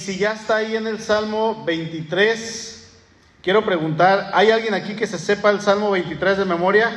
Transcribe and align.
si 0.00 0.18
ya 0.18 0.32
está 0.32 0.56
ahí 0.56 0.74
en 0.76 0.86
el 0.86 1.00
Salmo 1.00 1.62
23, 1.64 2.90
quiero 3.42 3.64
preguntar, 3.64 4.30
¿hay 4.34 4.50
alguien 4.50 4.74
aquí 4.74 4.96
que 4.96 5.06
se 5.06 5.18
sepa 5.18 5.50
el 5.50 5.60
Salmo 5.60 5.90
23 5.90 6.38
de 6.38 6.44
memoria? 6.44 6.90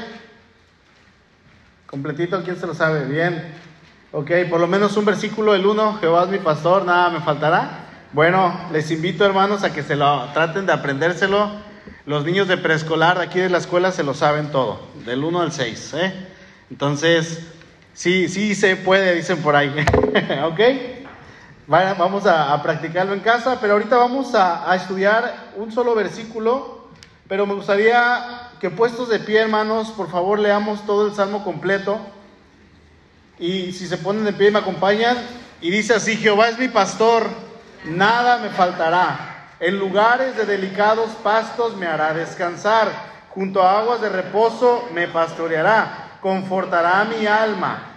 Completito, 1.86 2.42
¿quién 2.44 2.56
se 2.56 2.66
lo 2.66 2.74
sabe? 2.74 3.06
Bien. 3.06 3.54
Ok, 4.14 4.32
por 4.50 4.60
lo 4.60 4.68
menos 4.68 4.96
un 4.96 5.06
versículo, 5.06 5.54
el 5.54 5.66
1, 5.66 5.98
Jehová 6.00 6.24
es 6.24 6.30
mi 6.30 6.40
pastor, 6.40 6.86
nada 6.86 7.10
me 7.10 7.20
faltará. 7.20 7.88
Bueno, 8.14 8.58
les 8.72 8.90
invito 8.90 9.26
hermanos 9.26 9.64
a 9.64 9.74
que 9.74 9.84
se 9.84 9.96
lo 9.96 10.30
traten 10.34 10.66
de 10.66 10.74
aprendérselo. 10.74 11.52
Los 12.06 12.24
niños 12.24 12.48
de 12.48 12.58
preescolar 12.58 13.20
aquí 13.20 13.40
de 13.40 13.50
la 13.50 13.58
escuela 13.58 13.92
se 13.92 14.04
lo 14.04 14.14
saben 14.14 14.52
todo, 14.52 14.88
del 15.06 15.24
1 15.24 15.42
al 15.42 15.52
6. 15.52 15.94
¿eh? 15.96 16.14
Entonces, 16.70 17.48
sí, 17.94 18.30
sí 18.30 18.56
se 18.56 18.76
puede, 18.76 19.16
dicen 19.16 19.42
por 19.42 19.56
ahí. 19.56 19.74
¿Ok? 20.46 20.60
Vamos 21.68 22.26
a, 22.26 22.62
practicarlo 22.62 23.14
en 23.14 23.20
casa, 23.20 23.58
pero 23.60 23.74
ahorita 23.74 23.98
vamos 23.98 24.36
a, 24.36 24.76
estudiar 24.76 25.52
un 25.56 25.72
solo 25.72 25.96
versículo, 25.96 26.88
pero 27.28 27.46
me 27.46 27.54
gustaría 27.54 28.50
que 28.60 28.70
puestos 28.70 29.10
de 29.10 29.20
pie, 29.20 29.42
hermanos, 29.42 29.92
por 29.92 30.10
favor 30.10 30.40
leamos 30.40 30.86
todo 30.86 31.08
el 31.08 31.14
salmo 31.14 31.44
completo. 31.44 32.00
Y 33.40 33.72
si 33.72 33.88
se 33.88 33.98
ponen 33.98 34.26
de 34.26 34.34
pie 34.34 34.52
me 34.52 34.60
acompañan, 34.60 35.18
y 35.62 35.72
dice 35.72 35.94
así, 35.94 36.18
Jehová 36.18 36.50
es 36.50 36.60
mi 36.60 36.68
pastor, 36.68 37.28
nada 37.86 38.38
me 38.38 38.50
faltará. 38.50 39.48
En 39.60 39.80
lugares 39.80 40.36
de 40.36 40.46
delicados 40.46 41.12
pastos 41.24 41.76
me 41.78 41.88
hará 41.88 42.14
descansar, 42.14 42.90
junto 43.30 43.64
a 43.64 43.80
aguas 43.80 44.02
de 44.02 44.10
reposo 44.10 44.88
me 44.94 45.08
pastoreará, 45.08 46.18
confortará 46.22 47.06
mi 47.06 47.26
alma, 47.26 47.93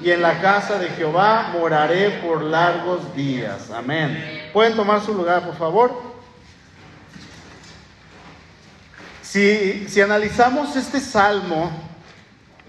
y 0.00 0.10
en 0.10 0.22
la 0.22 0.40
casa 0.40 0.78
de 0.78 0.88
Jehová 0.90 1.50
moraré 1.52 2.10
por 2.22 2.42
largos 2.42 3.14
días. 3.16 3.70
Amén. 3.70 4.48
¿Pueden 4.52 4.76
tomar 4.76 5.04
su 5.04 5.12
lugar, 5.12 5.44
por 5.44 5.56
favor? 5.56 6.02
Si, 9.22 9.88
si 9.88 10.00
analizamos 10.00 10.76
este 10.76 11.00
salmo, 11.00 11.70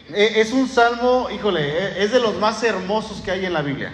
e, 0.09 0.41
es 0.41 0.51
un 0.51 0.67
salmo, 0.67 1.29
híjole, 1.29 1.61
e, 1.61 2.03
es 2.03 2.11
de 2.11 2.19
los 2.19 2.35
más 2.35 2.63
hermosos 2.63 3.21
que 3.21 3.31
hay 3.31 3.45
en 3.45 3.53
la 3.53 3.61
Biblia. 3.61 3.93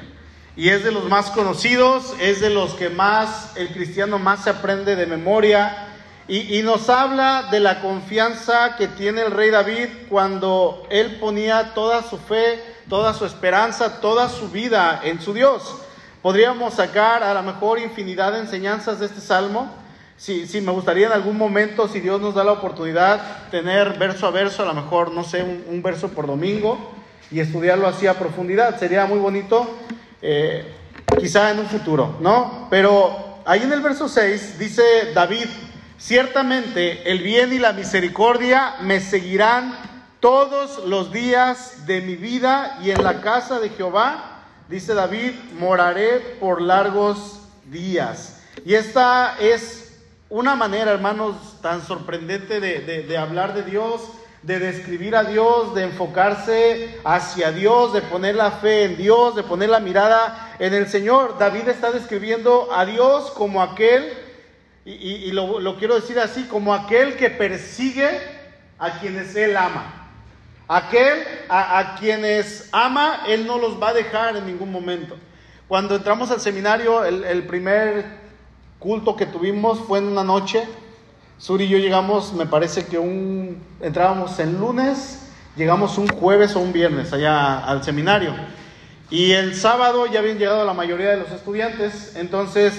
Y 0.56 0.70
es 0.70 0.86
de 0.86 0.92
los 0.92 1.04
más 1.04 1.30
conocidos, 1.32 2.16
es 2.22 2.40
de 2.40 2.50
los 2.50 2.74
que 2.76 2.90
más 2.90 3.52
el 3.58 3.68
cristiano 3.70 4.18
más 4.18 4.46
se 4.46 4.50
aprende 4.50 4.96
de 4.96 5.06
memoria. 5.06 5.90
Y, 6.30 6.58
y, 6.58 6.64
nos 6.64 6.90
habla 6.90 7.50
de 7.52 7.60
la 7.60 7.82
confianza 7.82 8.78
que 8.78 8.88
tiene 8.88 9.22
el 9.22 9.32
rey 9.32 9.52
David 9.52 9.90
cuando 10.10 10.88
él 10.90 11.18
ponía 11.20 11.76
toda 11.76 12.02
su 12.02 12.18
fe, 12.18 12.75
toda 12.90 13.14
su 13.14 13.26
esperanza, 13.26 14.00
toda 14.00 14.30
su 14.30 14.50
vida 14.50 15.02
en 15.04 15.22
su 15.22 15.34
Dios. 15.34 15.78
Podríamos 16.22 16.76
sacar 16.76 17.24
a 17.24 17.34
lo 17.34 17.44
mejor 17.44 17.80
infinidad 17.80 18.34
de 18.34 18.40
enseñanzas 18.40 19.00
de 19.00 19.08
este 19.08 19.22
salmo. 19.22 19.72
Sí, 20.18 20.48
sí, 20.48 20.62
me 20.62 20.72
gustaría 20.72 21.08
en 21.08 21.14
algún 21.14 21.38
momento, 21.38 21.88
si 21.88 22.00
Dios 22.00 22.22
nos 22.22 22.36
da 22.36 22.44
la 22.44 22.54
oportunidad, 22.54 23.50
tener 23.52 23.98
verso 24.00 24.28
a 24.28 24.32
verso, 24.32 24.64
a 24.64 24.66
lo 24.66 24.74
mejor, 24.74 25.12
no 25.12 25.24
sé, 25.24 25.44
un, 25.44 25.84
verso 25.84 26.10
por 26.10 26.26
domingo 26.26 26.92
y 27.30 27.42
estudiarlo 27.42 27.88
así 27.88 28.08
a 28.08 28.14
profundidad. 28.14 28.80
Sería 28.80 29.06
muy 29.06 29.20
bonito, 29.20 29.70
eh, 30.22 30.74
quizá 31.20 31.52
en 31.52 31.60
un 31.60 31.68
futuro, 31.68 32.16
¿no? 32.22 32.68
Pero 32.70 33.42
ahí 33.46 33.62
en 33.64 33.74
el 33.74 33.82
verso 33.82 34.08
6 34.08 34.58
dice 34.58 34.84
David, 35.14 35.48
ciertamente 35.98 37.12
el 37.12 37.22
bien 37.22 37.52
y 37.52 37.60
la 37.60 37.74
misericordia 37.74 38.76
me 38.82 39.02
seguirán 39.02 39.95
todos 40.26 40.84
los 40.88 41.12
días 41.12 41.86
de 41.86 42.02
mi 42.02 42.16
vida 42.16 42.80
y 42.82 42.90
en 42.90 43.04
la 43.04 43.22
casa 43.22 43.60
de 43.60 43.70
Jehová, 43.70 44.42
dice 44.68 44.96
David, 44.96 45.34
moraré 45.60 46.20
por 46.40 46.64
largos 46.64 47.42
días. 47.66 48.42
Y 48.66 48.74
esta 48.74 49.38
es 49.40 50.02
una 50.28 50.56
manera, 50.56 50.94
hermanos, 50.94 51.36
tan 51.62 51.86
sorprendente 51.86 52.60
de, 52.60 53.18
hablar 53.20 53.54
de 53.54 53.62
Dios, 53.62 54.02
de 54.42 54.58
describir 54.58 55.16
a 55.16 55.26
Dios, 55.26 55.76
de 55.76 55.84
enfocarse 55.84 57.00
hacia 57.04 57.52
Dios, 57.52 57.94
de 57.94 58.02
poner 58.02 58.34
la 58.34 58.50
fe 58.50 58.86
en 58.86 58.98
Dios, 58.98 59.36
de 59.36 59.44
poner 59.44 59.70
la 59.70 59.80
mirada 59.80 60.56
en 60.58 60.74
el 60.74 60.88
Señor. 60.88 61.38
David 61.38 61.68
está 61.68 61.92
describiendo 61.92 62.70
a 62.74 62.84
Dios 62.88 63.30
como 63.30 63.62
aquel, 63.62 64.12
y, 64.86 65.32
lo, 65.34 65.78
quiero 65.78 65.94
decir 65.94 66.20
así, 66.20 66.46
como 66.46 66.74
aquel 66.74 67.16
que 67.16 67.30
persigue 67.30 68.10
a 68.80 68.98
quienes 68.98 69.36
Él 69.36 69.56
ama. 69.56 70.02
Aquel 70.68 71.24
a, 71.48 71.96
quienes 72.00 72.70
ama, 72.72 73.22
Él 73.28 73.46
no 73.46 73.60
los 73.60 73.82
va 73.82 73.90
a 73.90 73.94
dejar 73.94 74.36
en 74.36 74.48
ningún 74.48 74.72
momento. 74.72 75.16
Cuando 75.68 75.96
entramos 75.96 76.32
al 76.32 76.42
seminario, 76.42 77.04
el, 77.06 77.44
primer 77.44 78.06
culto 78.80 79.16
que 79.16 79.28
tuvimos 79.28 79.80
fue 79.80 80.00
en 80.00 80.06
una 80.06 80.24
noche. 80.24 80.64
Sur 81.38 81.62
y 81.62 81.68
yo 81.68 81.78
llegamos, 81.78 82.34
me 82.34 82.48
parece 82.48 82.86
que 82.86 82.98
un, 82.98 83.62
entrábamos 83.80 84.40
el 84.40 84.58
lunes, 84.58 85.30
llegamos 85.56 85.98
un 85.98 86.08
jueves 86.08 86.56
o 86.56 86.60
un 86.60 86.74
viernes 86.74 87.14
allá 87.14 87.60
al 87.60 87.84
seminario. 87.84 88.34
Y 89.12 89.34
el 89.34 89.54
sábado 89.54 90.08
ya 90.08 90.20
habían 90.20 90.40
llegado 90.40 90.66
la 90.66 90.74
mayoría 90.74 91.12
de 91.12 91.18
los 91.18 91.32
estudiantes, 91.32 92.16
entonces 92.16 92.74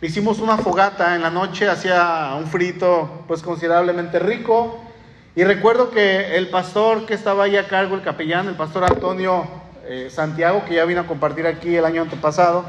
hicimos 0.00 0.38
una 0.38 0.58
fogata 0.58 1.16
en 1.16 1.22
la 1.22 1.30
noche, 1.30 1.68
hacía 1.68 2.36
un 2.38 2.46
frito 2.46 3.24
pues 3.26 3.42
considerablemente 3.42 4.20
rico. 4.20 4.91
Y 5.34 5.44
recuerdo 5.44 5.90
que 5.90 6.36
el 6.36 6.50
pastor 6.50 7.06
que 7.06 7.14
estaba 7.14 7.44
ahí 7.44 7.56
a 7.56 7.68
cargo, 7.68 7.94
el 7.94 8.02
capellán, 8.02 8.48
el 8.48 8.54
pastor 8.54 8.84
Antonio 8.84 9.46
eh, 9.84 10.08
Santiago, 10.10 10.64
que 10.66 10.74
ya 10.74 10.84
vino 10.84 11.00
a 11.00 11.06
compartir 11.06 11.46
aquí 11.46 11.74
el 11.74 11.84
año 11.84 12.02
antepasado, 12.02 12.64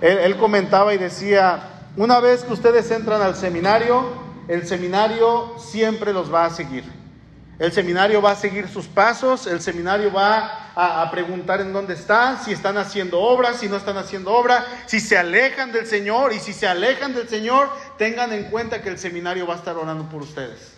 él 0.00 0.36
comentaba 0.36 0.92
y 0.92 0.98
decía, 0.98 1.70
una 1.96 2.20
vez 2.20 2.42
que 2.44 2.52
ustedes 2.52 2.90
entran 2.90 3.22
al 3.22 3.36
seminario, 3.36 4.04
el 4.48 4.66
seminario 4.66 5.54
siempre 5.58 6.12
los 6.12 6.32
va 6.32 6.44
a 6.44 6.50
seguir. 6.50 6.84
El 7.58 7.72
seminario 7.72 8.20
va 8.20 8.32
a 8.32 8.36
seguir 8.36 8.68
sus 8.68 8.86
pasos, 8.86 9.46
el 9.46 9.60
seminario 9.60 10.12
va 10.12 10.72
a, 10.74 11.08
preguntar 11.12 11.60
en 11.60 11.72
dónde 11.72 11.94
están, 11.94 12.42
si 12.42 12.52
están 12.52 12.76
haciendo 12.76 13.20
obra, 13.20 13.54
si 13.54 13.68
no 13.68 13.76
están 13.76 13.96
haciendo 13.96 14.32
obra, 14.32 14.66
si 14.86 14.98
se 14.98 15.16
alejan 15.16 15.70
del 15.70 15.86
Señor 15.86 16.32
y 16.32 16.40
si 16.40 16.52
se 16.52 16.66
alejan 16.66 17.14
del 17.14 17.28
Señor, 17.28 17.68
tengan 17.96 18.32
en 18.32 18.50
cuenta 18.50 18.82
que 18.82 18.88
el 18.88 18.98
seminario 18.98 19.46
va 19.46 19.54
a 19.54 19.58
estar 19.58 19.76
orando 19.76 20.08
por 20.08 20.22
ustedes. 20.22 20.73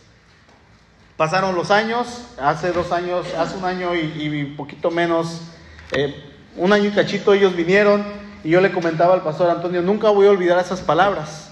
Pasaron 1.17 1.55
los 1.55 1.71
años, 1.71 2.27
hace 2.39 2.73
dos 2.73 2.93
años, 2.93 3.27
hace 3.39 3.57
un 3.57 3.65
año 3.65 3.95
y, 3.95 4.55
poquito 4.57 4.91
menos, 4.91 5.41
eh, 5.93 6.15
un 6.57 6.75
año 6.75 6.91
y 6.91 6.91
cachito 6.91 7.33
ellos 7.33 7.57
vinieron 7.57 8.05
y 8.45 8.51
yo 8.51 8.61
le 8.61 8.71
comentaba 8.71 9.15
al 9.15 9.23
pastor 9.23 9.49
Antonio, 9.49 9.81
nunca 9.81 10.11
voy 10.11 10.27
a 10.27 10.31
olvidar 10.31 10.59
esas 10.59 10.81
palabras. 10.81 11.51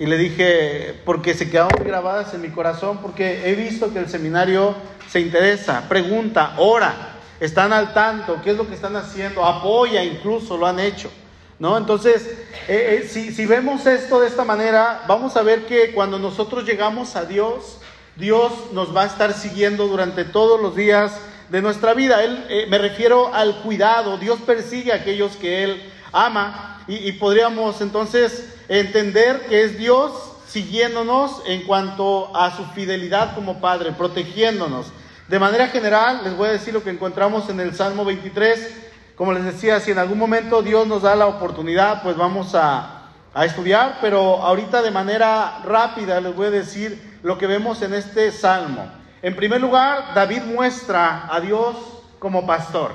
Y 0.00 0.06
le 0.06 0.18
dije, 0.18 1.00
porque 1.04 1.34
se 1.34 1.48
quedaron 1.48 1.84
grabadas 1.84 2.34
en 2.34 2.42
mi 2.42 2.48
corazón, 2.48 2.98
porque 2.98 3.48
he 3.48 3.54
visto 3.54 3.92
que 3.92 4.00
el 4.00 4.08
seminario 4.08 4.74
se 5.08 5.20
interesa, 5.20 5.88
pregunta, 5.88 6.54
ora, 6.58 7.16
están 7.38 7.72
al 7.72 7.94
tanto, 7.94 8.40
qué 8.42 8.50
es 8.50 8.56
lo 8.56 8.66
que 8.66 8.74
están 8.74 8.96
haciendo, 8.96 9.44
apoya 9.44 10.02
incluso, 10.02 10.58
lo 10.58 10.66
han 10.66 10.80
hecho. 10.80 11.10
¿No? 11.58 11.78
Entonces, 11.78 12.26
eh, 12.68 13.02
eh, 13.02 13.08
si, 13.08 13.46
vemos 13.46 13.86
esto 13.86 14.20
de 14.20 14.26
esta 14.26 14.44
manera, 14.44 15.04
vamos 15.06 15.36
a 15.36 15.42
ver 15.42 15.64
que 15.64 15.92
cuando 15.94 16.18
nosotros 16.18 16.66
llegamos 16.66 17.16
a 17.16 17.24
Dios, 17.24 17.78
Dios 18.16 18.52
nos 18.72 18.96
va 18.96 19.02
a 19.02 19.06
estar 19.06 19.34
siguiendo 19.34 19.86
durante 19.88 20.24
todos 20.24 20.60
los 20.60 20.74
días 20.74 21.12
de 21.50 21.60
nuestra 21.60 21.92
vida. 21.92 22.24
Él, 22.24 22.44
eh, 22.48 22.66
me 22.68 22.78
refiero 22.78 23.32
al 23.32 23.56
cuidado. 23.56 24.16
Dios 24.16 24.38
persigue 24.46 24.92
a 24.92 24.96
aquellos 24.96 25.36
que 25.36 25.64
Él 25.64 25.92
ama 26.12 26.84
y, 26.88 27.12
podríamos 27.12 27.80
entonces 27.80 28.54
entender 28.68 29.46
que 29.48 29.64
es 29.64 29.76
Dios 29.76 30.12
siguiéndonos 30.46 31.42
en 31.46 31.62
cuanto 31.62 32.34
a 32.34 32.56
su 32.56 32.64
fidelidad 32.66 33.34
como 33.34 33.60
Padre, 33.60 33.92
protegiéndonos. 33.92 34.86
De 35.28 35.38
manera 35.38 35.66
general, 35.66 36.20
les 36.24 36.36
voy 36.36 36.48
a 36.48 36.52
decir 36.52 36.72
lo 36.72 36.84
que 36.84 36.90
encontramos 36.90 37.50
en 37.50 37.60
el 37.60 37.74
Salmo 37.74 38.04
23. 38.04 38.84
Como 39.16 39.32
les 39.32 39.44
decía, 39.44 39.80
si 39.80 39.90
en 39.90 39.98
algún 39.98 40.18
momento 40.18 40.62
Dios 40.62 40.86
nos 40.86 41.02
da 41.02 41.16
la 41.16 41.26
oportunidad, 41.26 42.02
pues 42.02 42.16
vamos 42.16 42.54
a, 42.54 43.08
a 43.34 43.44
estudiar, 43.44 43.98
pero 44.00 44.42
ahorita 44.42 44.80
de 44.80 44.90
manera 44.90 45.58
rápida 45.64 46.20
les 46.20 46.34
voy 46.34 46.46
a 46.46 46.50
decir 46.50 47.15
lo 47.26 47.38
que 47.38 47.48
vemos 47.48 47.82
en 47.82 47.92
este 47.92 48.30
Salmo. 48.30 48.88
En 49.20 49.34
primer 49.34 49.60
lugar, 49.60 50.14
David 50.14 50.42
muestra 50.42 51.26
a 51.28 51.40
Dios 51.40 51.74
como 52.20 52.46
pastor. 52.46 52.92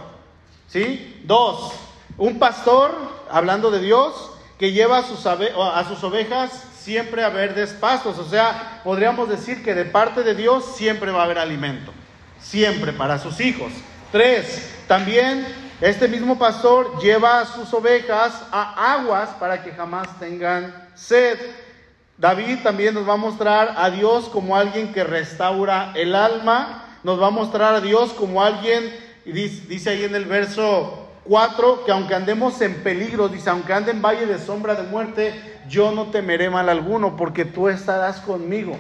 ¿Sí? 0.69 1.21
Dos, 1.25 1.73
un 2.17 2.39
pastor, 2.39 2.95
hablando 3.29 3.69
de 3.71 3.81
Dios, 3.81 4.31
que 4.57 4.71
lleva 4.71 4.99
a 4.99 5.03
sus, 5.03 5.25
a 5.25 5.85
sus 5.85 6.01
ovejas 6.05 6.65
siempre 6.79 7.25
haber 7.25 7.55
despastos. 7.55 8.17
O 8.19 8.23
sea, 8.23 8.79
podríamos 8.85 9.27
decir 9.27 9.65
que 9.65 9.75
de 9.75 9.83
parte 9.83 10.23
de 10.23 10.33
Dios 10.33 10.77
siempre 10.77 11.11
va 11.11 11.23
a 11.23 11.25
haber 11.25 11.37
alimento. 11.37 11.91
Siempre 12.39 12.93
para 12.93 13.19
sus 13.19 13.37
hijos. 13.41 13.73
Tres, 14.13 14.71
también 14.87 15.45
este 15.81 16.07
mismo 16.07 16.39
pastor 16.39 17.01
lleva 17.01 17.41
a 17.41 17.45
sus 17.45 17.73
ovejas 17.73 18.31
a 18.49 18.93
aguas 18.93 19.31
para 19.31 19.61
que 19.61 19.73
jamás 19.73 20.07
tengan 20.19 20.73
sed. 20.95 21.37
David 22.21 22.59
también 22.61 22.93
nos 22.93 23.09
va 23.09 23.13
a 23.13 23.17
mostrar 23.17 23.73
a 23.77 23.89
Dios 23.89 24.29
como 24.29 24.55
alguien 24.55 24.93
que 24.93 25.03
restaura 25.03 25.91
el 25.95 26.13
alma, 26.13 26.85
nos 27.03 27.19
va 27.19 27.27
a 27.27 27.31
mostrar 27.31 27.73
a 27.73 27.81
Dios 27.81 28.13
como 28.13 28.43
alguien, 28.43 28.95
dice, 29.25 29.65
dice 29.67 29.89
ahí 29.89 30.03
en 30.03 30.13
el 30.13 30.25
verso 30.25 31.07
4, 31.23 31.83
que 31.83 31.91
aunque 31.91 32.13
andemos 32.13 32.61
en 32.61 32.83
peligro, 32.83 33.27
dice, 33.27 33.49
aunque 33.49 33.73
ande 33.73 33.89
en 33.89 34.03
valle 34.03 34.27
de 34.27 34.37
sombra 34.37 34.75
de 34.75 34.83
muerte, 34.83 35.33
yo 35.67 35.91
no 35.91 36.11
temeré 36.11 36.51
mal 36.51 36.69
alguno, 36.69 37.17
porque 37.17 37.43
tú 37.43 37.69
estarás 37.69 38.19
conmigo. 38.19 38.77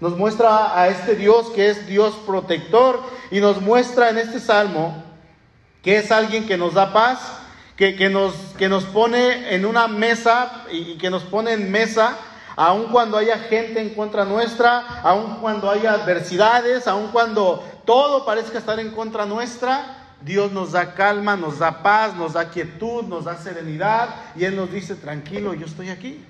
Nos 0.00 0.16
muestra 0.16 0.80
a 0.80 0.88
este 0.88 1.16
Dios 1.16 1.50
que 1.50 1.68
es 1.68 1.86
Dios 1.86 2.14
protector 2.26 3.02
y 3.30 3.40
nos 3.40 3.60
muestra 3.60 4.08
en 4.08 4.16
este 4.16 4.40
salmo 4.40 5.04
que 5.82 5.98
es 5.98 6.10
alguien 6.10 6.46
que 6.46 6.56
nos 6.56 6.72
da 6.72 6.94
paz, 6.94 7.18
que, 7.76 7.94
que, 7.94 8.08
nos, 8.08 8.34
que 8.56 8.70
nos 8.70 8.84
pone 8.84 9.54
en 9.54 9.66
una 9.66 9.86
mesa 9.86 10.64
y, 10.72 10.96
que 10.96 11.10
nos 11.10 11.24
pone 11.24 11.52
en 11.52 11.70
mesa, 11.70 12.16
aun 12.60 12.88
cuando 12.88 13.16
haya 13.16 13.38
gente 13.38 13.80
en 13.80 13.94
contra 13.94 14.26
nuestra, 14.26 15.00
aun 15.02 15.36
cuando 15.36 15.70
haya 15.70 15.94
adversidades, 15.94 16.86
aun 16.86 17.08
cuando 17.10 17.64
todo 17.86 18.26
parezca 18.26 18.58
estar 18.58 18.78
en 18.78 18.90
contra 18.90 19.24
nuestra, 19.24 19.96
Dios 20.20 20.52
nos 20.52 20.72
da 20.72 20.92
calma, 20.92 21.38
nos 21.38 21.60
da 21.60 21.82
paz, 21.82 22.14
nos 22.14 22.34
da 22.34 22.50
quietud, 22.50 23.04
nos 23.04 23.24
da 23.24 23.38
serenidad 23.38 24.10
y 24.36 24.44
Él 24.44 24.56
nos 24.56 24.70
dice, 24.70 24.94
tranquilo, 24.94 25.54
yo 25.54 25.64
estoy 25.64 25.88
aquí. 25.88 26.22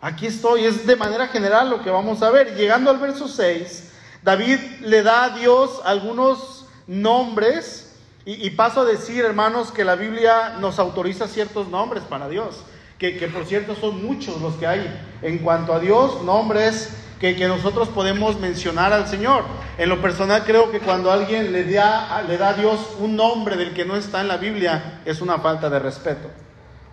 Aquí 0.00 0.26
estoy, 0.28 0.64
es 0.64 0.86
de 0.86 0.94
manera 0.94 1.26
general 1.26 1.70
lo 1.70 1.82
que 1.82 1.90
vamos 1.90 2.22
a 2.22 2.30
ver. 2.30 2.54
Llegando 2.54 2.88
al 2.88 2.98
verso 2.98 3.26
6, 3.26 3.90
David 4.22 4.60
le 4.82 5.02
da 5.02 5.24
a 5.24 5.30
Dios 5.30 5.80
algunos 5.84 6.66
nombres 6.86 7.96
y, 8.24 8.48
paso 8.50 8.82
a 8.82 8.84
decir, 8.84 9.24
hermanos, 9.24 9.72
que 9.72 9.84
la 9.84 9.96
Biblia 9.96 10.56
nos 10.60 10.78
autoriza 10.78 11.26
ciertos 11.26 11.66
nombres 11.66 12.04
para 12.04 12.28
Dios, 12.28 12.62
que, 12.98 13.12
por 13.32 13.44
cierto 13.44 13.74
son 13.74 14.04
muchos 14.04 14.40
los 14.40 14.54
que 14.54 14.66
hay 14.66 15.00
en 15.22 15.38
cuanto 15.38 15.72
a 15.74 15.80
Dios, 15.80 16.22
nombres 16.22 16.96
que, 17.20 17.36
que, 17.36 17.48
nosotros 17.48 17.88
podemos 17.88 18.38
mencionar 18.40 18.92
al 18.92 19.06
Señor. 19.06 19.44
En 19.78 19.88
lo 19.88 20.00
personal 20.00 20.44
creo 20.44 20.70
que 20.70 20.80
cuando 20.80 21.10
alguien 21.10 21.52
le 21.52 21.64
da, 21.64 22.22
le 22.22 22.38
da 22.38 22.50
a 22.50 22.54
Dios 22.54 22.96
un 22.98 23.16
nombre 23.16 23.56
del 23.56 23.72
que 23.72 23.84
no 23.84 23.96
está 23.96 24.20
en 24.20 24.28
la 24.28 24.36
Biblia, 24.36 25.00
es 25.04 25.20
una 25.20 25.38
falta 25.38 25.68
de 25.68 25.78
respeto. 25.78 26.28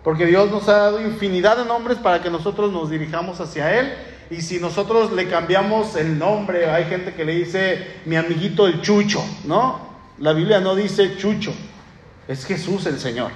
Porque 0.02 0.26
Dios 0.26 0.50
nos 0.50 0.68
ha 0.68 0.74
dado 0.74 1.00
infinidad 1.00 1.56
de 1.56 1.64
nombres 1.64 1.96
para 1.98 2.22
que 2.22 2.30
nosotros 2.30 2.70
nos 2.70 2.90
dirijamos 2.90 3.40
hacia 3.40 3.80
Él. 3.80 3.94
Y 4.30 4.42
si 4.42 4.58
nosotros 4.58 5.12
le 5.12 5.28
cambiamos 5.28 5.96
el 5.96 6.18
nombre, 6.18 6.70
hay 6.70 6.84
gente 6.84 7.14
que 7.14 7.24
le 7.24 7.34
dice 7.34 8.00
mi 8.04 8.16
amiguito 8.16 8.66
el 8.66 8.82
chucho, 8.82 9.24
¿no? 9.44 9.94
La 10.18 10.32
Biblia 10.32 10.60
no 10.60 10.74
dice 10.74 11.16
chucho, 11.16 11.52
es 12.28 12.44
Jesús 12.44 12.86
el 12.86 12.98
Señor. 12.98 13.30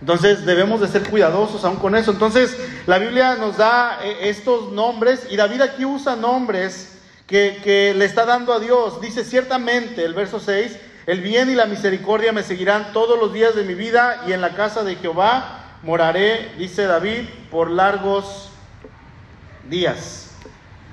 Entonces 0.00 0.44
debemos 0.44 0.80
de 0.80 0.88
ser 0.88 1.08
cuidadosos 1.08 1.64
aún 1.64 1.76
con 1.76 1.94
eso. 1.94 2.10
Entonces 2.10 2.56
la 2.86 2.98
Biblia 2.98 3.36
nos 3.36 3.56
da 3.56 3.98
eh, 4.02 4.28
estos 4.28 4.72
nombres 4.72 5.26
y 5.30 5.36
David 5.36 5.62
aquí 5.62 5.84
usa 5.84 6.16
nombres 6.16 6.98
que, 7.26 7.60
que, 7.64 7.94
le 7.94 8.04
está 8.04 8.24
dando 8.24 8.52
a 8.52 8.60
Dios. 8.60 9.00
Dice 9.00 9.24
ciertamente 9.24 10.04
el 10.04 10.14
verso 10.14 10.38
6, 10.38 10.78
el 11.06 11.20
bien 11.20 11.50
y 11.50 11.54
la 11.54 11.66
misericordia 11.66 12.32
me 12.32 12.42
seguirán 12.42 12.92
todos 12.92 13.18
los 13.18 13.32
días 13.32 13.54
de 13.54 13.64
mi 13.64 13.74
vida 13.74 14.22
y 14.26 14.32
en 14.32 14.40
la 14.40 14.54
casa 14.54 14.84
de 14.84 14.96
Jehová 14.96 15.78
moraré, 15.82 16.52
dice 16.58 16.84
David, 16.84 17.28
por 17.50 17.70
largos 17.70 18.50
días. 19.68 20.30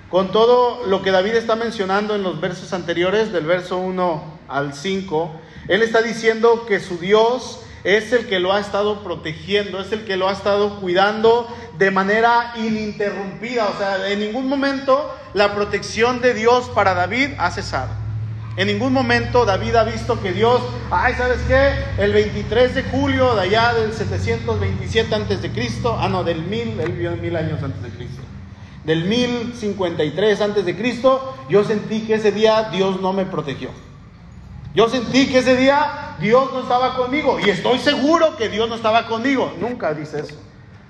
Con 0.10 0.32
todo 0.32 0.86
lo 0.86 1.02
que 1.02 1.12
David 1.12 1.34
está 1.34 1.56
mencionando 1.56 2.16
en 2.16 2.22
los 2.22 2.40
versos 2.40 2.72
anteriores, 2.74 3.32
del 3.32 3.46
verso 3.46 3.78
1 3.78 4.40
al 4.48 4.74
5, 4.76 5.42
él 5.68 5.82
está 5.82 6.04
diciendo 6.04 6.66
que 6.68 6.80
su 6.80 7.00
Dios 7.00 7.62
es 7.84 8.14
el 8.14 8.28
que 8.28 8.40
lo 8.40 8.54
ha 8.54 8.60
estado 8.60 9.04
protegiendo, 9.04 9.80
es 9.80 9.92
el 9.92 10.06
que 10.06 10.18
lo 10.18 10.30
ha 10.30 10.34
estado 10.34 10.80
cuidando 10.80 11.48
de 11.78 11.92
manera 11.92 12.54
ininterrumpida. 12.58 13.68
O 13.68 13.78
sea, 13.78 14.10
en 14.10 14.20
ningún 14.20 14.48
momento 14.48 15.14
la 15.34 15.54
protección 15.54 16.22
de 16.22 16.34
Dios 16.34 16.70
para 16.74 16.94
David 16.94 17.30
ha 17.38 17.52
cesado. 17.52 17.90
En 18.56 18.68
ningún 18.68 18.94
momento 18.94 19.46
David 19.46 19.76
ha 19.76 19.84
visto 19.84 20.22
que 20.22 20.32
Dios, 20.32 20.62
ay, 20.92 21.16
¿sabes 21.16 21.40
qué? 21.48 21.74
El 21.98 22.14
23 22.14 22.76
de 22.76 22.84
julio 22.84 23.34
de 23.36 23.42
allá 23.42 23.74
del 23.74 23.94
727 23.94 25.16
antes 25.16 25.42
de 25.42 25.52
Cristo, 25.52 25.98
ah, 26.00 26.08
no, 26.08 26.24
del 26.24 26.44
1000, 26.44 26.80
él 26.80 26.92
vivió 26.92 27.12
mil 27.18 27.36
años 27.36 27.64
antes 27.64 27.82
de 27.82 27.90
Cristo 27.90 28.22
del 28.84 29.06
1053 29.06 30.42
antes 30.42 30.66
de 30.66 30.76
Cristo, 30.76 31.36
yo 31.50 31.64
sentí 31.64 32.02
que 32.02 32.16
ese 32.16 32.32
día 32.32 32.70
Dios 32.72 33.02
no 33.02 33.14
me 33.14 33.26
protegió. 33.26 33.70
Yo 34.74 34.90
sentí 34.90 35.28
que 35.28 35.40
ese 35.40 35.56
día 35.56 36.16
Dios 36.20 36.52
no 36.52 36.62
estaba 36.62 36.96
conmigo 36.96 37.40
y 37.40 37.50
estoy 37.50 37.78
seguro 37.78 38.36
que 38.38 38.50
Dios 38.50 38.68
no 38.68 38.76
estaba 38.76 39.08
conmigo. 39.08 39.54
Nunca 39.60 39.94
dice 39.94 40.22
eso. 40.22 40.36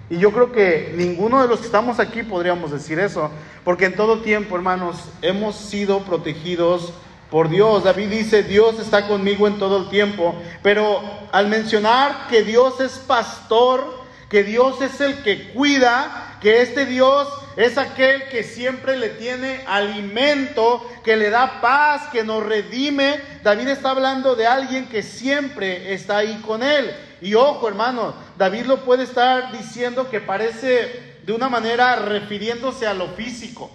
Y 0.10 0.20
yo 0.20 0.32
creo 0.32 0.52
que 0.52 0.94
ninguno 0.96 1.42
de 1.42 1.48
los 1.48 1.60
que 1.60 1.66
estamos 1.66 2.00
aquí 2.00 2.24
podríamos 2.24 2.72
decir 2.72 3.00
eso, 3.00 3.30
porque 3.64 3.86
en 3.86 3.96
todo 3.96 4.20
tiempo, 4.20 4.56
hermanos, 4.56 5.10
hemos 5.22 5.56
sido 5.56 6.00
protegidos 6.02 6.94
por 7.30 7.50
Dios. 7.50 7.84
David 7.84 8.10
dice, 8.10 8.44
Dios 8.44 8.80
está 8.80 9.08
conmigo 9.08 9.48
en 9.48 9.58
todo 9.58 9.78
el 9.78 9.90
tiempo, 9.90 10.36
pero 10.62 11.02
al 11.32 11.48
mencionar 11.48 12.28
que 12.30 12.44
Dios 12.44 12.80
es 12.80 13.00
pastor, 13.00 14.04
que 14.30 14.44
Dios 14.44 14.82
es 14.82 15.02
el 15.02 15.24
que 15.24 15.52
cuida, 15.52 16.38
que 16.42 16.62
este 16.62 16.86
Dios 16.86 17.28
es 17.56 17.78
aquel 17.78 18.30
que 18.30 18.44
siempre 18.44 18.98
le 18.98 19.10
tiene 19.10 19.64
alimento, 19.68 20.90
que 21.04 21.16
le 21.16 21.30
da 21.30 21.62
paz, 21.62 22.10
que 22.12 22.24
nos 22.24 22.44
redime. 22.44 23.20
David 23.44 23.68
está 23.68 23.92
hablando 23.92 24.36
de 24.36 24.48
alguien 24.48 24.88
que 24.88 25.04
siempre 25.04 25.94
está 25.94 26.18
ahí 26.18 26.42
con 26.46 26.64
él. 26.64 26.92
Y 27.22 27.36
ojo, 27.36 27.68
hermano, 27.68 28.16
David 28.38 28.66
lo 28.66 28.84
puede 28.84 29.04
estar 29.04 29.52
diciendo 29.52 30.10
que 30.10 30.20
parece 30.20 31.20
de 31.24 31.34
una 31.34 31.48
manera 31.48 31.96
refiriéndose 31.96 32.88
a 32.88 32.94
lo 32.94 33.10
físico. 33.10 33.72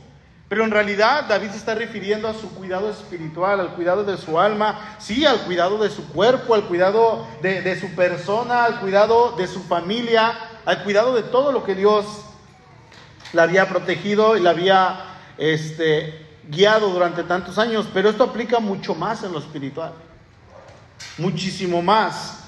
Pero 0.49 0.65
en 0.65 0.71
realidad 0.71 1.25
David 1.29 1.51
se 1.51 1.59
está 1.59 1.75
refiriendo 1.75 2.27
a 2.27 2.35
su 2.35 2.55
cuidado 2.55 2.91
espiritual, 2.91 3.61
al 3.61 3.75
cuidado 3.75 4.03
de 4.03 4.17
su 4.17 4.41
alma, 4.41 4.97
sí, 4.99 5.27
al 5.27 5.43
cuidado 5.43 5.79
de 5.79 5.91
su 5.91 6.09
cuerpo, 6.09 6.55
al 6.55 6.65
cuidado 6.65 7.27
de, 7.43 7.61
de 7.61 7.79
su 7.79 7.95
persona, 7.95 8.65
al 8.65 8.81
cuidado 8.81 9.33
de 9.33 9.47
su 9.47 9.63
familia, 9.63 10.33
al 10.65 10.83
cuidado 10.85 11.15
de 11.15 11.23
todo 11.23 11.53
lo 11.53 11.65
que 11.65 11.75
Dios 11.75 12.07
la 13.33 13.43
había 13.45 13.69
protegido 13.69 14.37
y 14.37 14.41
la 14.41 14.51
había 14.51 15.05
este, 15.37 16.27
guiado 16.49 16.91
durante 16.91 17.23
tantos 17.25 17.59
años, 17.59 17.89
pero 17.93 18.11
esto 18.11 18.25
aplica 18.25 18.59
mucho 18.59 18.95
más 18.95 19.23
en 19.23 19.33
lo 19.33 19.39
espiritual, 19.39 19.93
muchísimo 21.19 21.83
más. 21.83 22.45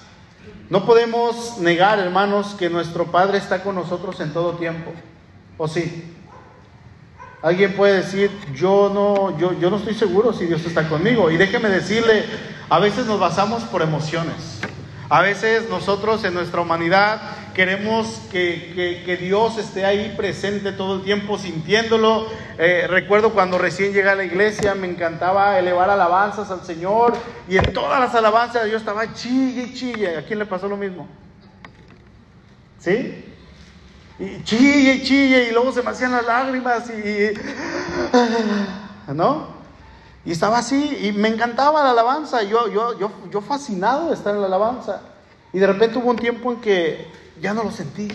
No 0.68 0.86
podemos 0.86 1.58
negar, 1.58 1.98
hermanos, 1.98 2.54
que 2.58 2.70
nuestro 2.70 3.06
Padre 3.06 3.38
está 3.38 3.62
con 3.62 3.74
nosotros 3.74 4.20
en 4.20 4.32
todo 4.32 4.54
tiempo, 4.54 4.92
¿o 5.58 5.68
sí? 5.68 6.14
Alguien 7.42 7.74
puede 7.74 7.96
decir, 8.02 8.30
yo 8.54 8.90
no, 8.92 9.38
yo, 9.38 9.58
yo 9.58 9.70
no 9.70 9.78
estoy 9.78 9.94
seguro 9.94 10.32
si 10.32 10.44
Dios 10.44 10.64
está 10.66 10.88
conmigo. 10.88 11.30
Y 11.30 11.38
déjeme 11.38 11.70
decirle, 11.70 12.24
a 12.68 12.78
veces 12.78 13.06
nos 13.06 13.18
basamos 13.18 13.62
por 13.64 13.80
emociones. 13.80 14.60
A 15.08 15.22
veces 15.22 15.68
nosotros 15.70 16.22
en 16.24 16.34
nuestra 16.34 16.60
humanidad 16.60 17.20
queremos 17.54 18.22
que, 18.30 19.18
Dios 19.20 19.58
esté 19.58 19.84
ahí 19.84 20.14
presente 20.16 20.72
todo 20.72 20.96
el 20.96 21.02
tiempo 21.02 21.38
sintiéndolo. 21.38 22.26
Eh, 22.58 22.86
recuerdo 22.88 23.32
cuando 23.32 23.58
recién 23.58 23.92
llegué 23.92 24.08
a 24.08 24.14
la 24.14 24.24
iglesia, 24.24 24.74
me 24.74 24.88
encantaba 24.88 25.58
elevar 25.58 25.90
alabanzas 25.90 26.50
al 26.50 26.64
Señor 26.64 27.14
y 27.48 27.56
en 27.56 27.72
todas 27.72 28.00
las 28.00 28.14
alabanzas 28.14 28.70
yo 28.70 28.76
estaba 28.76 29.12
chille 29.14 29.62
y 29.62 29.74
chille. 29.74 30.16
¿A 30.16 30.24
quién 30.24 30.38
le 30.38 30.46
pasó 30.46 30.68
lo 30.68 30.76
mismo? 30.76 31.06
¿Sí? 32.78 33.24
Y 34.18 34.42
chille 34.44 34.94
y 34.94 35.02
chille 35.02 35.48
y 35.48 35.52
luego 35.52 35.72
se 35.72 35.82
me 35.82 35.90
hacían 35.90 36.12
las 36.12 36.26
lágrimas 36.26 36.90
y... 36.90 37.30
¿No? 39.12 39.60
Y 40.24 40.32
estaba 40.32 40.58
así 40.58 40.98
y 41.02 41.12
me 41.12 41.28
encantaba 41.28 41.82
la 41.82 41.90
alabanza, 41.92 42.42
yo, 42.42 42.68
yo, 42.68 42.98
yo, 42.98 43.10
yo 43.30 43.40
fascinado 43.40 44.08
de 44.08 44.14
estar 44.14 44.34
en 44.34 44.42
la 44.42 44.46
alabanza. 44.46 45.00
Y 45.52 45.58
de 45.58 45.66
repente 45.66 45.98
hubo 45.98 46.10
un 46.10 46.16
tiempo 46.16 46.52
en 46.52 46.60
que 46.60 47.08
ya 47.40 47.54
no 47.54 47.64
lo 47.64 47.70
sentí. 47.70 48.08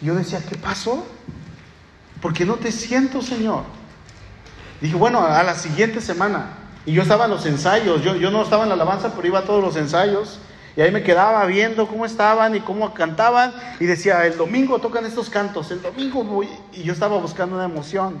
yo 0.00 0.14
decía, 0.14 0.40
¿qué 0.48 0.56
pasó? 0.56 1.04
¿Por 2.20 2.32
qué 2.32 2.44
no 2.44 2.56
te 2.56 2.72
siento, 2.72 3.22
Señor? 3.22 3.64
Dije, 4.80 4.94
bueno, 4.96 5.24
a 5.24 5.42
la 5.42 5.54
siguiente 5.54 6.00
semana. 6.00 6.56
Y 6.86 6.92
yo 6.92 7.02
estaba 7.02 7.26
en 7.26 7.30
los 7.30 7.44
ensayos, 7.44 8.02
yo, 8.02 8.16
yo 8.16 8.30
no 8.30 8.42
estaba 8.42 8.62
en 8.62 8.70
la 8.70 8.74
alabanza, 8.74 9.12
pero 9.14 9.26
iba 9.26 9.40
a 9.40 9.44
todos 9.44 9.62
los 9.62 9.76
ensayos. 9.76 10.40
Y 10.76 10.80
ahí 10.80 10.90
me 10.90 11.02
quedaba 11.02 11.44
viendo 11.46 11.86
cómo 11.86 12.06
estaban 12.06 12.54
y 12.54 12.60
cómo 12.60 12.94
cantaban. 12.94 13.52
Y 13.80 13.86
decía, 13.86 14.26
el 14.26 14.36
domingo 14.36 14.78
tocan 14.78 15.04
estos 15.04 15.28
cantos, 15.28 15.70
el 15.70 15.82
domingo 15.82 16.24
voy. 16.24 16.48
Y 16.72 16.82
yo 16.82 16.92
estaba 16.92 17.18
buscando 17.18 17.56
una 17.56 17.64
emoción. 17.64 18.18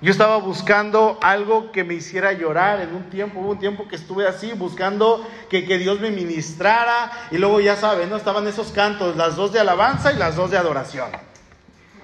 Yo 0.00 0.12
estaba 0.12 0.36
buscando 0.36 1.18
algo 1.20 1.72
que 1.72 1.82
me 1.82 1.94
hiciera 1.94 2.32
llorar 2.32 2.80
en 2.80 2.94
un 2.94 3.10
tiempo, 3.10 3.40
hubo 3.40 3.50
un 3.50 3.58
tiempo 3.58 3.88
que 3.88 3.96
estuve 3.96 4.28
así, 4.28 4.52
buscando 4.52 5.26
que, 5.50 5.62
Dios 5.62 5.98
me 5.98 6.12
ministrara 6.12 7.10
y 7.32 7.38
luego 7.38 7.60
ya 7.60 7.74
saben, 7.74 8.08
¿no? 8.08 8.16
Estaban 8.16 8.46
esos 8.46 8.70
cantos, 8.70 9.16
las 9.16 9.34
dos 9.34 9.52
de 9.52 9.58
alabanza 9.58 10.12
y 10.12 10.16
las 10.16 10.36
dos 10.36 10.52
de 10.52 10.56
adoración. 10.56 11.10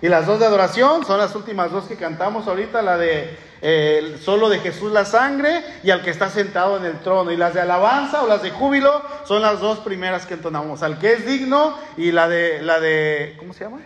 Y 0.03 0.09
las 0.09 0.27
dos 0.27 0.41
de 0.41 0.47
adoración 0.47 1.07
son 1.07 1.19
las 1.19 1.37
últimas 1.37 1.71
dos 1.71 1.85
que 1.85 1.95
cantamos 1.95 2.49
ahorita, 2.49 2.83
la 2.83 2.99
de 2.99 3.39
eh, 3.63 4.19
solo 4.21 4.49
de 4.49 4.59
Jesús 4.59 4.93
la 4.93 5.05
sangre 5.05 5.63
y 5.85 5.91
al 5.91 6.03
que 6.03 6.11
está 6.11 6.29
sentado 6.29 6.77
en 6.77 6.85
el 6.85 6.99
trono. 6.99 7.31
Y 7.31 7.37
las 7.37 7.55
de 7.55 7.61
alabanza 7.61 8.25
o 8.25 8.27
las 8.27 8.43
de 8.43 8.51
júbilo 8.51 9.03
son 9.25 9.41
las 9.41 9.61
dos 9.61 9.79
primeras 9.79 10.27
que 10.27 10.35
entonamos, 10.35 10.83
al 10.83 10.99
que 10.99 11.13
es 11.13 11.25
digno 11.25 11.79
y 11.97 12.11
la 12.11 12.29
de, 12.29 12.61
la 12.61 12.81
de, 12.81 13.37
¿cómo 13.39 13.55
se 13.55 13.65
llama? 13.65 13.79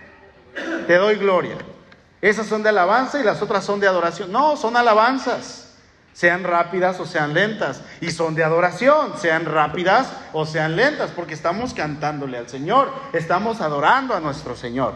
Te 0.87 0.97
doy 0.97 1.17
gloria. 1.17 1.57
Esas 2.21 2.47
son 2.47 2.63
de 2.63 2.71
alabanza 2.71 3.21
y 3.21 3.23
las 3.23 3.41
otras 3.43 3.65
son 3.65 3.81
de 3.81 3.87
adoración. 3.87 4.33
No, 4.33 4.57
son 4.57 4.77
alabanzas, 4.77 5.75
sean 6.13 6.43
rápidas 6.43 6.99
o 6.99 7.07
sean 7.07 7.33
lentas. 7.33 7.83
Y 8.01 8.11
son 8.11 8.35
de 8.35 8.43
adoración, 8.43 9.19
sean 9.19 9.45
rápidas 9.45 10.09
o 10.33 10.45
sean 10.45 10.77
lentas, 10.77 11.11
porque 11.15 11.35
estamos 11.35 11.75
cantándole 11.75 12.39
al 12.39 12.49
Señor, 12.49 12.93
estamos 13.13 13.61
adorando 13.61 14.15
a 14.15 14.21
nuestro 14.21 14.57
Señor. 14.57 14.95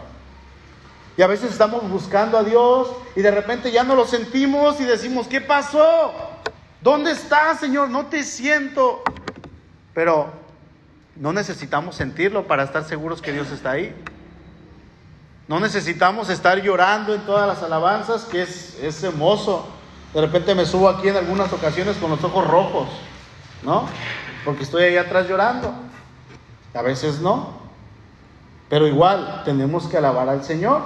Y 1.15 1.21
a 1.21 1.27
veces 1.27 1.51
estamos 1.51 1.87
buscando 1.89 2.37
a 2.37 2.43
Dios 2.43 2.91
y 3.15 3.21
de 3.21 3.31
repente 3.31 3.71
ya 3.71 3.83
no 3.83 3.95
lo 3.95 4.05
sentimos 4.05 4.81
y 4.81 4.85
decimos, 4.85 5.27
¿qué 5.27 5.41
pasó? 5.41 6.11
¿Dónde 6.81 7.11
estás, 7.11 7.59
Señor? 7.59 7.89
No 7.89 8.07
te 8.07 8.23
siento. 8.23 9.03
Pero 9.93 10.33
no 11.15 11.31
necesitamos 11.31 11.95
sentirlo 11.95 12.47
para 12.47 12.63
estar 12.63 12.83
seguros 12.83 13.21
que 13.21 13.31
Dios 13.31 13.51
está 13.51 13.71
ahí. 13.71 13.95
No 15.53 15.59
necesitamos 15.59 16.31
estar 16.31 16.59
llorando 16.63 17.13
en 17.13 17.21
todas 17.27 17.47
las 17.47 17.61
alabanzas, 17.61 18.23
que 18.23 18.41
es, 18.41 18.75
es 18.81 19.03
hermoso. 19.03 19.67
De 20.11 20.19
repente 20.19 20.55
me 20.55 20.65
subo 20.65 20.89
aquí 20.89 21.09
en 21.09 21.15
algunas 21.15 21.53
ocasiones 21.53 21.95
con 21.97 22.09
los 22.09 22.23
ojos 22.23 22.47
rojos, 22.47 22.87
¿no? 23.61 23.87
Porque 24.45 24.63
estoy 24.63 24.85
ahí 24.85 24.97
atrás 24.97 25.29
llorando. 25.29 25.71
A 26.73 26.81
veces 26.81 27.19
no. 27.19 27.49
Pero 28.67 28.87
igual 28.87 29.43
tenemos 29.45 29.85
que 29.85 29.95
alabar 29.95 30.27
al 30.27 30.43
Señor 30.43 30.81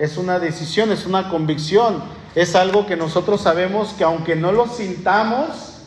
es 0.00 0.16
una 0.16 0.40
decisión, 0.40 0.90
es 0.90 1.06
una 1.06 1.28
convicción, 1.28 2.02
es 2.34 2.56
algo 2.56 2.86
que 2.86 2.96
nosotros 2.96 3.42
sabemos 3.42 3.92
que 3.92 4.02
aunque 4.02 4.34
no 4.34 4.50
lo 4.50 4.66
sintamos, 4.66 5.77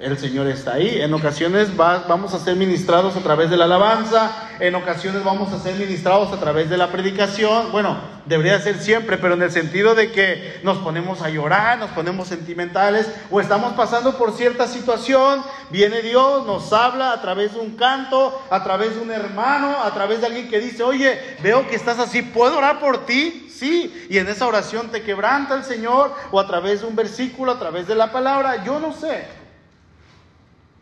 el 0.00 0.18
Señor 0.18 0.46
está 0.46 0.74
ahí. 0.74 1.00
En 1.00 1.12
ocasiones 1.12 1.76
vamos 1.76 2.32
a 2.32 2.38
ser 2.38 2.56
ministrados 2.56 3.16
a 3.16 3.20
través 3.20 3.50
de 3.50 3.58
la 3.58 3.66
alabanza, 3.66 4.48
en 4.58 4.74
ocasiones 4.74 5.22
vamos 5.22 5.52
a 5.52 5.58
ser 5.58 5.74
ministrados 5.74 6.32
a 6.32 6.40
través 6.40 6.70
de 6.70 6.78
la 6.78 6.88
predicación. 6.88 7.70
Bueno, 7.70 7.98
debería 8.24 8.58
ser 8.60 8.78
siempre, 8.78 9.18
pero 9.18 9.34
en 9.34 9.42
el 9.42 9.52
sentido 9.52 9.94
de 9.94 10.10
que 10.10 10.60
nos 10.62 10.78
ponemos 10.78 11.20
a 11.20 11.28
llorar, 11.28 11.78
nos 11.78 11.90
ponemos 11.90 12.28
sentimentales 12.28 13.10
o 13.30 13.40
estamos 13.40 13.74
pasando 13.74 14.16
por 14.16 14.32
cierta 14.32 14.66
situación, 14.66 15.42
viene 15.68 16.00
Dios, 16.00 16.46
nos 16.46 16.72
habla 16.72 17.12
a 17.12 17.20
través 17.20 17.52
de 17.52 17.60
un 17.60 17.76
canto, 17.76 18.40
a 18.50 18.64
través 18.64 18.94
de 18.94 19.02
un 19.02 19.10
hermano, 19.10 19.82
a 19.82 19.92
través 19.92 20.20
de 20.20 20.28
alguien 20.28 20.48
que 20.48 20.60
dice, 20.60 20.82
oye, 20.82 21.36
veo 21.42 21.68
que 21.68 21.76
estás 21.76 21.98
así, 21.98 22.22
¿puedo 22.22 22.56
orar 22.56 22.80
por 22.80 23.04
ti? 23.04 23.48
Sí, 23.50 24.06
y 24.08 24.16
en 24.16 24.28
esa 24.28 24.46
oración 24.46 24.88
te 24.88 25.02
quebranta 25.02 25.54
el 25.54 25.64
Señor 25.64 26.14
o 26.30 26.40
a 26.40 26.46
través 26.46 26.80
de 26.80 26.86
un 26.86 26.96
versículo, 26.96 27.52
a 27.52 27.58
través 27.58 27.86
de 27.86 27.94
la 27.94 28.10
palabra, 28.10 28.64
yo 28.64 28.80
no 28.80 28.94
sé. 28.94 29.39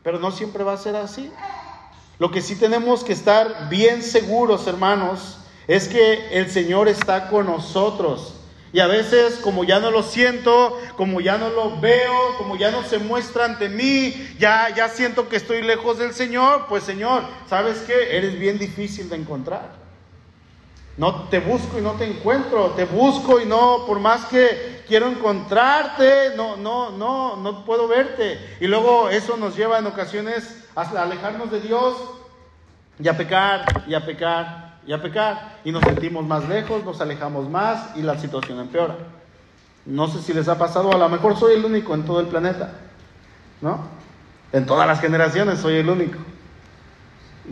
Pero 0.08 0.20
no 0.20 0.30
siempre 0.30 0.64
va 0.64 0.72
a 0.72 0.78
ser 0.78 0.96
así. 0.96 1.30
Lo 2.18 2.30
que 2.30 2.40
sí 2.40 2.56
tenemos 2.56 3.04
que 3.04 3.12
estar 3.12 3.68
bien 3.68 4.02
seguros, 4.02 4.66
hermanos, 4.66 5.36
es 5.66 5.86
que 5.86 6.30
el 6.30 6.50
Señor 6.50 6.88
está 6.88 7.28
con 7.28 7.44
nosotros. 7.44 8.32
Y 8.72 8.80
a 8.80 8.86
veces, 8.86 9.34
como 9.34 9.64
ya 9.64 9.80
no 9.80 9.90
lo 9.90 10.02
siento, 10.02 10.80
como 10.96 11.20
ya 11.20 11.36
no 11.36 11.50
lo 11.50 11.78
veo, 11.78 12.38
como 12.38 12.56
ya 12.56 12.70
no 12.70 12.84
se 12.84 12.96
muestra 12.96 13.44
ante 13.44 13.68
mí, 13.68 14.14
ya, 14.38 14.74
ya 14.74 14.88
siento 14.88 15.28
que 15.28 15.36
estoy 15.36 15.60
lejos 15.60 15.98
del 15.98 16.14
Señor, 16.14 16.64
pues 16.70 16.84
Señor, 16.84 17.24
¿sabes 17.46 17.80
qué? 17.80 18.16
Eres 18.16 18.38
bien 18.38 18.58
difícil 18.58 19.10
de 19.10 19.16
encontrar. 19.16 19.77
No 20.98 21.28
te 21.28 21.38
busco 21.38 21.78
y 21.78 21.80
no 21.80 21.92
te 21.92 22.10
encuentro, 22.10 22.72
te 22.72 22.84
busco 22.84 23.40
y 23.40 23.46
no, 23.46 23.84
por 23.86 24.00
más 24.00 24.24
que 24.24 24.82
quiero 24.88 25.08
encontrarte, 25.08 26.34
no, 26.36 26.56
no, 26.56 26.90
no, 26.90 27.36
no 27.36 27.64
puedo 27.64 27.86
verte. 27.86 28.56
Y 28.60 28.66
luego 28.66 29.08
eso 29.08 29.36
nos 29.36 29.56
lleva 29.56 29.78
en 29.78 29.86
ocasiones 29.86 30.68
a 30.74 30.82
alejarnos 30.82 31.52
de 31.52 31.60
Dios 31.60 31.96
y 32.98 33.06
a 33.06 33.16
pecar, 33.16 33.84
y 33.86 33.94
a 33.94 34.04
pecar, 34.04 34.80
y 34.88 34.92
a 34.92 35.00
pecar. 35.00 35.60
Y 35.64 35.70
nos 35.70 35.84
sentimos 35.84 36.26
más 36.26 36.48
lejos, 36.48 36.84
nos 36.84 37.00
alejamos 37.00 37.48
más 37.48 37.96
y 37.96 38.02
la 38.02 38.18
situación 38.18 38.58
empeora. 38.58 38.96
No 39.86 40.08
sé 40.08 40.20
si 40.20 40.32
les 40.32 40.48
ha 40.48 40.58
pasado, 40.58 40.92
a 40.92 40.98
lo 40.98 41.08
mejor 41.08 41.38
soy 41.38 41.54
el 41.54 41.64
único 41.64 41.94
en 41.94 42.04
todo 42.04 42.18
el 42.18 42.26
planeta, 42.26 42.72
¿no? 43.60 43.86
En 44.52 44.66
todas 44.66 44.88
las 44.88 45.00
generaciones 45.00 45.60
soy 45.60 45.76
el 45.76 45.88
único. 45.88 46.18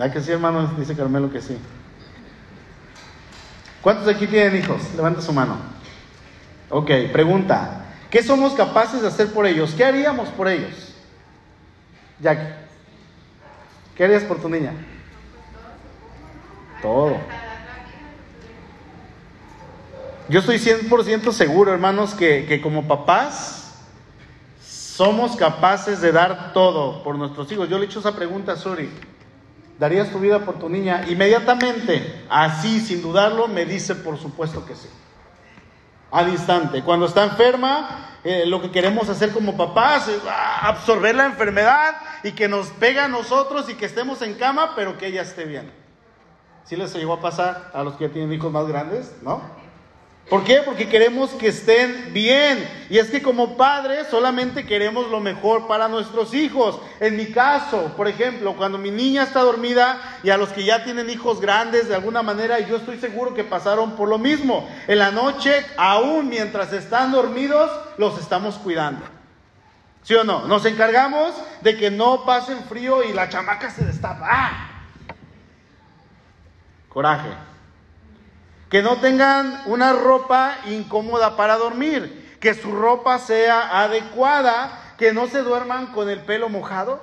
¿Hay 0.00 0.10
que 0.10 0.20
sí, 0.20 0.32
hermano? 0.32 0.68
Dice 0.76 0.96
Carmelo 0.96 1.30
que 1.30 1.40
sí. 1.40 1.56
¿Cuántos 3.86 4.06
de 4.06 4.14
aquí 4.14 4.26
tienen 4.26 4.56
hijos? 4.56 4.82
Levanta 4.96 5.22
su 5.22 5.32
mano. 5.32 5.58
Ok, 6.70 6.90
pregunta. 7.12 7.84
¿Qué 8.10 8.20
somos 8.20 8.54
capaces 8.54 9.00
de 9.00 9.06
hacer 9.06 9.32
por 9.32 9.46
ellos? 9.46 9.74
¿Qué 9.76 9.84
haríamos 9.84 10.28
por 10.30 10.48
ellos? 10.48 10.92
Jackie. 12.18 12.52
¿Qué 13.94 14.02
harías 14.02 14.24
por 14.24 14.40
tu 14.42 14.48
niña? 14.48 14.72
Todo. 16.82 17.16
Yo 20.30 20.40
estoy 20.40 20.56
100% 20.56 21.30
seguro, 21.30 21.72
hermanos, 21.72 22.12
que, 22.14 22.44
que 22.46 22.60
como 22.60 22.88
papás 22.88 23.84
somos 24.64 25.36
capaces 25.36 26.00
de 26.00 26.10
dar 26.10 26.52
todo 26.52 27.04
por 27.04 27.14
nuestros 27.14 27.52
hijos. 27.52 27.68
Yo 27.68 27.78
le 27.78 27.84
he 27.84 27.86
hecho 27.86 28.00
esa 28.00 28.16
pregunta 28.16 28.54
a 28.54 28.56
Suri. 28.56 28.90
¿Darías 29.78 30.10
tu 30.10 30.18
vida 30.18 30.40
por 30.40 30.58
tu 30.58 30.68
niña? 30.68 31.04
Inmediatamente, 31.08 32.24
así, 32.30 32.80
sin 32.80 33.02
dudarlo, 33.02 33.46
me 33.46 33.66
dice 33.66 33.94
por 33.94 34.18
supuesto 34.18 34.64
que 34.64 34.74
sí. 34.74 34.88
Al 36.10 36.28
instante. 36.28 36.82
Cuando 36.82 37.06
está 37.06 37.24
enferma, 37.24 38.18
eh, 38.24 38.44
lo 38.46 38.62
que 38.62 38.70
queremos 38.70 39.08
hacer 39.08 39.32
como 39.32 39.56
papás 39.56 40.08
es 40.08 40.20
ah, 40.26 40.68
absorber 40.68 41.14
la 41.14 41.26
enfermedad 41.26 41.96
y 42.22 42.32
que 42.32 42.48
nos 42.48 42.68
pega 42.68 43.04
a 43.04 43.08
nosotros 43.08 43.68
y 43.68 43.74
que 43.74 43.84
estemos 43.84 44.22
en 44.22 44.34
cama, 44.34 44.72
pero 44.74 44.96
que 44.96 45.08
ella 45.08 45.22
esté 45.22 45.44
bien. 45.44 45.70
¿Sí 46.64 46.74
les 46.74 46.94
llegó 46.94 47.14
a 47.14 47.20
pasar 47.20 47.70
a 47.74 47.82
los 47.84 47.94
que 47.94 48.06
ya 48.06 48.12
tienen 48.12 48.32
hijos 48.32 48.50
más 48.50 48.66
grandes? 48.66 49.14
¿No? 49.22 49.42
¿Por 50.28 50.42
qué? 50.42 50.60
Porque 50.64 50.88
queremos 50.88 51.30
que 51.30 51.48
estén 51.48 52.12
bien. 52.12 52.68
Y 52.90 52.98
es 52.98 53.10
que 53.10 53.22
como 53.22 53.56
padres 53.56 54.08
solamente 54.10 54.66
queremos 54.66 55.08
lo 55.08 55.20
mejor 55.20 55.68
para 55.68 55.86
nuestros 55.86 56.34
hijos. 56.34 56.80
En 56.98 57.16
mi 57.16 57.26
caso, 57.26 57.92
por 57.96 58.08
ejemplo, 58.08 58.56
cuando 58.56 58.76
mi 58.76 58.90
niña 58.90 59.22
está 59.22 59.42
dormida 59.42 60.18
y 60.24 60.30
a 60.30 60.36
los 60.36 60.48
que 60.48 60.64
ya 60.64 60.82
tienen 60.82 61.10
hijos 61.10 61.40
grandes 61.40 61.88
de 61.88 61.94
alguna 61.94 62.22
manera, 62.22 62.58
yo 62.58 62.76
estoy 62.76 62.98
seguro 62.98 63.34
que 63.34 63.44
pasaron 63.44 63.94
por 63.94 64.08
lo 64.08 64.18
mismo. 64.18 64.68
En 64.88 64.98
la 64.98 65.12
noche, 65.12 65.64
aún 65.76 66.28
mientras 66.28 66.72
están 66.72 67.12
dormidos, 67.12 67.70
los 67.96 68.18
estamos 68.18 68.56
cuidando. 68.56 69.06
¿Sí 70.02 70.14
o 70.14 70.24
no? 70.24 70.46
Nos 70.46 70.64
encargamos 70.64 71.34
de 71.60 71.76
que 71.76 71.92
no 71.92 72.24
pasen 72.24 72.64
frío 72.64 73.04
y 73.04 73.12
la 73.12 73.28
chamaca 73.28 73.70
se 73.70 73.84
destapa. 73.84 74.26
¡Ah! 74.28 74.70
Coraje 76.88 77.28
que 78.68 78.82
no 78.82 78.96
tengan 78.96 79.62
una 79.66 79.92
ropa 79.92 80.56
incómoda 80.66 81.36
para 81.36 81.56
dormir, 81.56 82.36
que 82.40 82.54
su 82.54 82.72
ropa 82.72 83.18
sea 83.18 83.82
adecuada, 83.82 84.94
que 84.98 85.12
no 85.12 85.28
se 85.28 85.42
duerman 85.42 85.88
con 85.88 86.08
el 86.08 86.20
pelo 86.20 86.48
mojado. 86.48 87.00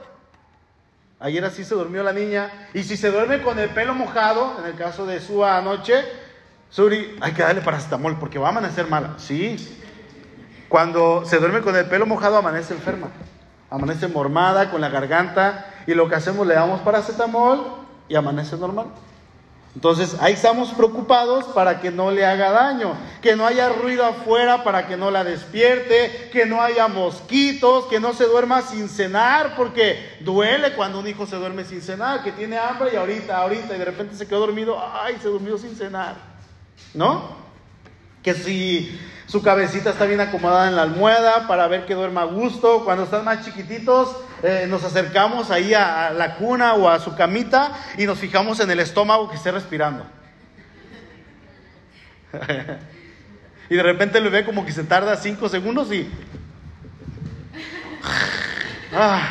Ayer 1.20 1.46
así 1.46 1.64
se 1.64 1.76
durmió 1.76 2.04
la 2.04 2.12
niña. 2.12 2.70
Y 2.74 2.84
si 2.84 2.98
se 2.98 3.10
duerme 3.10 3.42
con 3.42 3.58
el 3.58 3.70
pelo 3.70 3.96
mojado, 3.96 4.58
en 4.60 4.66
el 4.66 4.76
caso 4.76 5.06
de 5.06 5.22
su 5.22 5.46
anoche, 5.46 6.04
Suri, 6.70 7.18
hay 7.22 7.34
que 7.34 7.44
darle 7.44 7.62
paracetamol 7.62 8.18
porque 8.20 8.40
va 8.40 8.48
a 8.48 8.52
amanecer 8.52 8.88
mala. 8.88 9.14
Sí. 9.18 9.80
Cuando 10.68 11.24
se 11.24 11.38
duerme 11.38 11.62
con 11.62 11.76
el 11.76 11.86
pelo 11.86 12.06
mojado, 12.06 12.38
amanece 12.38 12.74
enferma. 12.74 13.08
Amanece 13.70 14.08
mormada, 14.08 14.70
con 14.70 14.82
la 14.82 14.90
garganta. 14.90 15.68
Y 15.88 15.94
lo 15.94 16.10
que 16.10 16.16
hacemos, 16.16 16.46
le 16.46 16.56
damos 16.56 16.82
paracetamol 16.82 17.64
y 18.10 18.16
amanece 18.16 18.58
normal. 18.58 18.88
Entonces 19.76 20.16
ahí 20.20 20.34
estamos 20.34 20.70
preocupados 20.70 21.46
para 21.46 21.82
que 21.82 21.90
no 21.90 22.12
le 22.12 22.26
haga 22.26 22.52
daño, 22.52 22.94
que 23.22 23.36
no 23.36 23.46
haya 23.46 23.70
ruido 23.70 24.06
afuera 24.06 24.64
para 24.64 24.88
que 24.88 24.98
no 24.98 25.10
la 25.10 25.24
despierte, 25.24 26.30
que 26.32 26.46
no 26.46 26.62
haya 26.62 26.88
mosquitos, 26.88 27.86
que 27.86 28.00
no 28.00 28.14
se 28.14 28.26
duerma 28.26 28.62
sin 28.62 28.88
cenar, 28.88 29.56
porque 29.56 30.18
duele 30.20 30.74
cuando 30.74 31.00
un 31.00 31.08
hijo 31.08 31.26
se 31.26 31.38
duerme 31.38 31.66
sin 31.66 31.82
cenar, 31.82 32.24
que 32.24 32.32
tiene 32.32 32.58
hambre 32.58 32.92
y 32.94 32.98
ahorita, 32.98 33.36
ahorita, 33.36 33.76
y 33.76 33.80
de 33.80 33.86
repente 33.86 34.16
se 34.16 34.28
quedó 34.28 34.42
dormido, 34.42 34.80
ay, 34.80 35.18
se 35.20 35.28
durmió 35.28 35.58
sin 35.58 35.76
cenar, 35.76 36.18
¿no? 36.94 37.36
Que 38.22 38.36
si 38.36 39.00
su 39.26 39.42
cabecita 39.42 39.90
está 39.90 40.06
bien 40.06 40.22
acomodada 40.22 40.68
en 40.68 40.76
la 40.76 40.84
almohada 40.84 41.48
para 41.48 41.68
ver 41.68 41.88
que 41.88 41.96
duerma 41.96 42.22
a 42.22 42.26
gusto. 42.26 42.86
Cuando 42.86 43.06
están 43.06 43.26
más 43.26 43.44
chiquititos, 43.44 44.16
eh, 44.44 44.68
nos 44.68 44.84
acercamos 44.84 45.50
ahí 45.52 45.74
a, 45.74 46.12
la 46.12 46.36
cuna 46.36 46.74
o 46.74 46.90
a 46.90 47.00
su 47.00 47.16
camita 47.16 47.72
y 47.98 48.06
nos 48.06 48.20
fijamos 48.20 48.60
en 48.60 48.70
el 48.70 48.82
estómago 48.82 49.30
que 49.30 49.38
esté 49.38 49.54
respirando. 49.54 50.06
y 53.70 53.76
de 53.76 53.84
repente 53.84 54.20
le 54.20 54.28
ve 54.30 54.44
como 54.44 54.66
que 54.66 54.74
se 54.74 54.84
tarda 54.84 55.16
cinco 55.16 55.48
segundos 55.48 55.92
y... 55.94 56.10
Ah. 58.96 59.28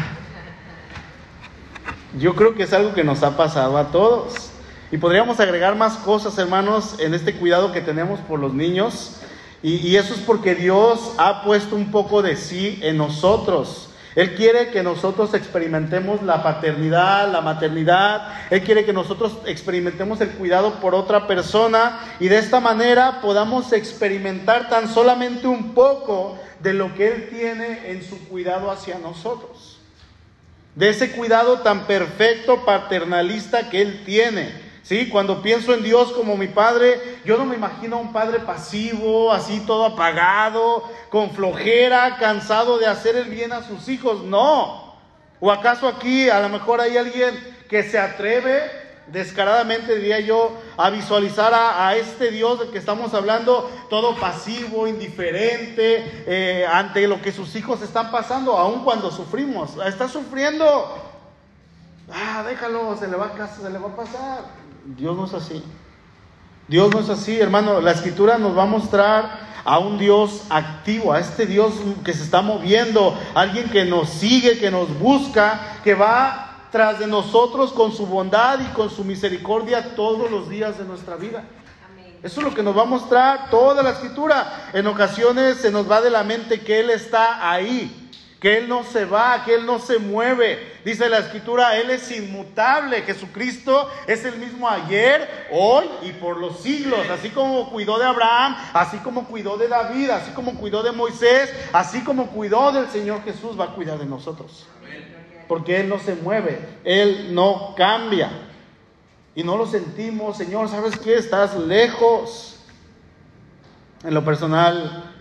Yo 2.18 2.34
creo 2.34 2.56
que 2.56 2.64
es 2.64 2.72
algo 2.72 2.94
que 2.94 3.04
nos 3.04 3.22
ha 3.22 3.36
pasado 3.36 3.78
a 3.78 3.92
todos. 3.92 4.50
Y 4.90 4.96
podríamos 4.96 5.38
agregar 5.38 5.76
más 5.76 5.98
cosas, 5.98 6.36
hermanos, 6.36 6.96
en 6.98 7.14
este 7.14 7.36
cuidado 7.36 7.70
que 7.70 7.80
tenemos 7.80 8.18
por 8.20 8.40
los 8.40 8.52
niños. 8.54 9.20
Y 9.62 9.94
eso 9.94 10.14
es 10.14 10.20
porque 10.20 10.56
Dios 10.56 11.12
ha 11.16 11.44
puesto 11.44 11.76
un 11.76 11.92
poco 11.92 12.22
de 12.22 12.36
sí 12.36 12.80
en 12.82 12.96
nosotros. 12.96 13.91
Él 14.14 14.34
quiere 14.34 14.70
que 14.70 14.82
nosotros 14.82 15.32
experimentemos 15.32 16.22
la 16.22 16.42
paternidad, 16.42 17.30
la 17.32 17.40
maternidad. 17.40 18.28
Él 18.50 18.62
quiere 18.62 18.84
que 18.84 18.92
nosotros 18.92 19.38
experimentemos 19.46 20.20
el 20.20 20.30
cuidado 20.30 20.74
por 20.80 20.94
otra 20.94 21.26
persona 21.26 22.00
y 22.20 22.28
de 22.28 22.38
esta 22.38 22.60
manera 22.60 23.20
podamos 23.22 23.72
experimentar 23.72 24.68
tan 24.68 24.88
solamente 24.88 25.46
un 25.46 25.72
poco 25.72 26.38
de 26.60 26.74
lo 26.74 26.94
que 26.94 27.08
Él 27.08 27.28
tiene 27.30 27.90
en 27.90 28.02
su 28.02 28.28
cuidado 28.28 28.70
hacia 28.70 28.98
nosotros. 28.98 29.78
De 30.74 30.88
ese 30.88 31.12
cuidado 31.12 31.60
tan 31.60 31.86
perfecto, 31.86 32.64
paternalista 32.64 33.70
que 33.70 33.82
Él 33.82 34.02
tiene. 34.04 34.61
¿Sí? 34.82 35.08
Cuando 35.08 35.42
pienso 35.42 35.72
en 35.74 35.82
Dios 35.82 36.12
como 36.12 36.36
mi 36.36 36.48
padre, 36.48 37.20
yo 37.24 37.38
no 37.38 37.44
me 37.44 37.54
imagino 37.54 37.96
a 37.96 38.00
un 38.00 38.12
padre 38.12 38.40
pasivo, 38.40 39.32
así 39.32 39.60
todo 39.66 39.86
apagado, 39.86 40.90
con 41.08 41.30
flojera, 41.30 42.16
cansado 42.18 42.78
de 42.78 42.86
hacer 42.86 43.16
el 43.16 43.28
bien 43.28 43.52
a 43.52 43.62
sus 43.62 43.88
hijos. 43.88 44.24
No. 44.24 44.96
¿O 45.38 45.52
acaso 45.52 45.86
aquí 45.86 46.28
a 46.28 46.40
lo 46.40 46.48
mejor 46.48 46.80
hay 46.80 46.96
alguien 46.96 47.34
que 47.68 47.84
se 47.84 47.98
atreve 47.98 48.82
descaradamente, 49.06 49.96
diría 49.96 50.20
yo, 50.20 50.52
a 50.76 50.90
visualizar 50.90 51.52
a, 51.54 51.94
este 51.96 52.30
Dios 52.30 52.58
del 52.58 52.70
que 52.70 52.78
estamos 52.78 53.14
hablando, 53.14 53.70
todo 53.90 54.16
pasivo, 54.16 54.86
indiferente, 54.86 56.24
eh, 56.26 56.66
ante 56.70 57.06
lo 57.06 57.20
que 57.20 57.32
sus 57.32 57.54
hijos 57.56 57.82
están 57.82 58.10
pasando, 58.10 58.56
aun 58.56 58.84
cuando 58.84 59.10
sufrimos. 59.10 59.76
Está 59.86 60.08
sufriendo. 60.08 60.64
Ah, 62.12 62.42
déjalo, 62.46 62.96
se 62.96 63.08
le 63.08 63.16
va 63.16 63.26
a, 63.26 63.48
se 63.48 63.70
le 63.70 63.78
va 63.78 63.88
a 63.88 63.96
pasar. 63.96 64.61
Dios 64.84 65.16
no 65.16 65.26
es 65.26 65.34
así. 65.34 65.62
Dios 66.68 66.92
no 66.92 67.00
es 67.00 67.08
así, 67.08 67.38
hermano. 67.38 67.80
La 67.80 67.92
escritura 67.92 68.38
nos 68.38 68.56
va 68.56 68.64
a 68.64 68.66
mostrar 68.66 69.52
a 69.64 69.78
un 69.78 69.98
Dios 69.98 70.44
activo, 70.50 71.12
a 71.12 71.20
este 71.20 71.46
Dios 71.46 71.74
que 72.04 72.12
se 72.12 72.24
está 72.24 72.42
moviendo, 72.42 73.16
alguien 73.34 73.68
que 73.70 73.84
nos 73.84 74.08
sigue, 74.08 74.58
que 74.58 74.70
nos 74.70 74.98
busca, 74.98 75.78
que 75.84 75.94
va 75.94 76.68
tras 76.72 76.98
de 76.98 77.06
nosotros 77.06 77.72
con 77.72 77.92
su 77.92 78.06
bondad 78.06 78.58
y 78.60 78.72
con 78.72 78.90
su 78.90 79.04
misericordia 79.04 79.94
todos 79.94 80.30
los 80.30 80.48
días 80.48 80.78
de 80.78 80.84
nuestra 80.84 81.16
vida. 81.16 81.44
Eso 82.22 82.40
es 82.40 82.46
lo 82.46 82.54
que 82.54 82.62
nos 82.62 82.76
va 82.76 82.82
a 82.82 82.86
mostrar 82.86 83.50
toda 83.50 83.82
la 83.82 83.90
escritura. 83.90 84.70
En 84.72 84.86
ocasiones 84.86 85.58
se 85.58 85.70
nos 85.70 85.90
va 85.90 86.00
de 86.00 86.10
la 86.10 86.22
mente 86.22 86.60
que 86.60 86.80
Él 86.80 86.90
está 86.90 87.50
ahí, 87.50 88.01
que 88.42 88.58
Él 88.58 88.68
no 88.68 88.82
se 88.82 89.04
va, 89.04 89.44
que 89.44 89.54
Él 89.54 89.64
no 89.64 89.78
se 89.78 90.00
mueve. 90.00 90.72
Dice 90.84 91.08
la 91.08 91.18
escritura, 91.18 91.76
Él 91.78 91.90
es 91.90 92.10
inmutable. 92.10 93.02
Jesucristo 93.02 93.88
es 94.08 94.24
el 94.24 94.36
mismo 94.36 94.68
ayer, 94.68 95.46
hoy 95.52 95.86
y 96.02 96.10
por 96.10 96.38
los 96.38 96.58
siglos. 96.58 97.08
Así 97.08 97.30
como 97.30 97.70
cuidó 97.70 98.00
de 98.00 98.04
Abraham, 98.04 98.56
así 98.72 98.98
como 98.98 99.28
cuidó 99.28 99.56
de 99.56 99.68
David, 99.68 100.10
así 100.10 100.32
como 100.32 100.56
cuidó 100.56 100.82
de 100.82 100.90
Moisés, 100.90 101.54
así 101.72 102.00
como 102.00 102.30
cuidó 102.30 102.72
del 102.72 102.88
Señor 102.88 103.22
Jesús, 103.22 103.58
va 103.58 103.66
a 103.66 103.74
cuidar 103.76 103.96
de 103.98 104.06
nosotros. 104.06 104.66
Porque 105.46 105.78
Él 105.78 105.88
no 105.88 106.00
se 106.00 106.16
mueve, 106.16 106.58
Él 106.82 107.32
no 107.32 107.74
cambia. 107.76 108.28
Y 109.36 109.44
no 109.44 109.56
lo 109.56 109.68
sentimos, 109.68 110.36
Señor, 110.36 110.68
¿sabes 110.68 110.98
qué? 110.98 111.14
Estás 111.14 111.54
lejos. 111.54 112.56
En 114.02 114.14
lo 114.14 114.24
personal, 114.24 115.11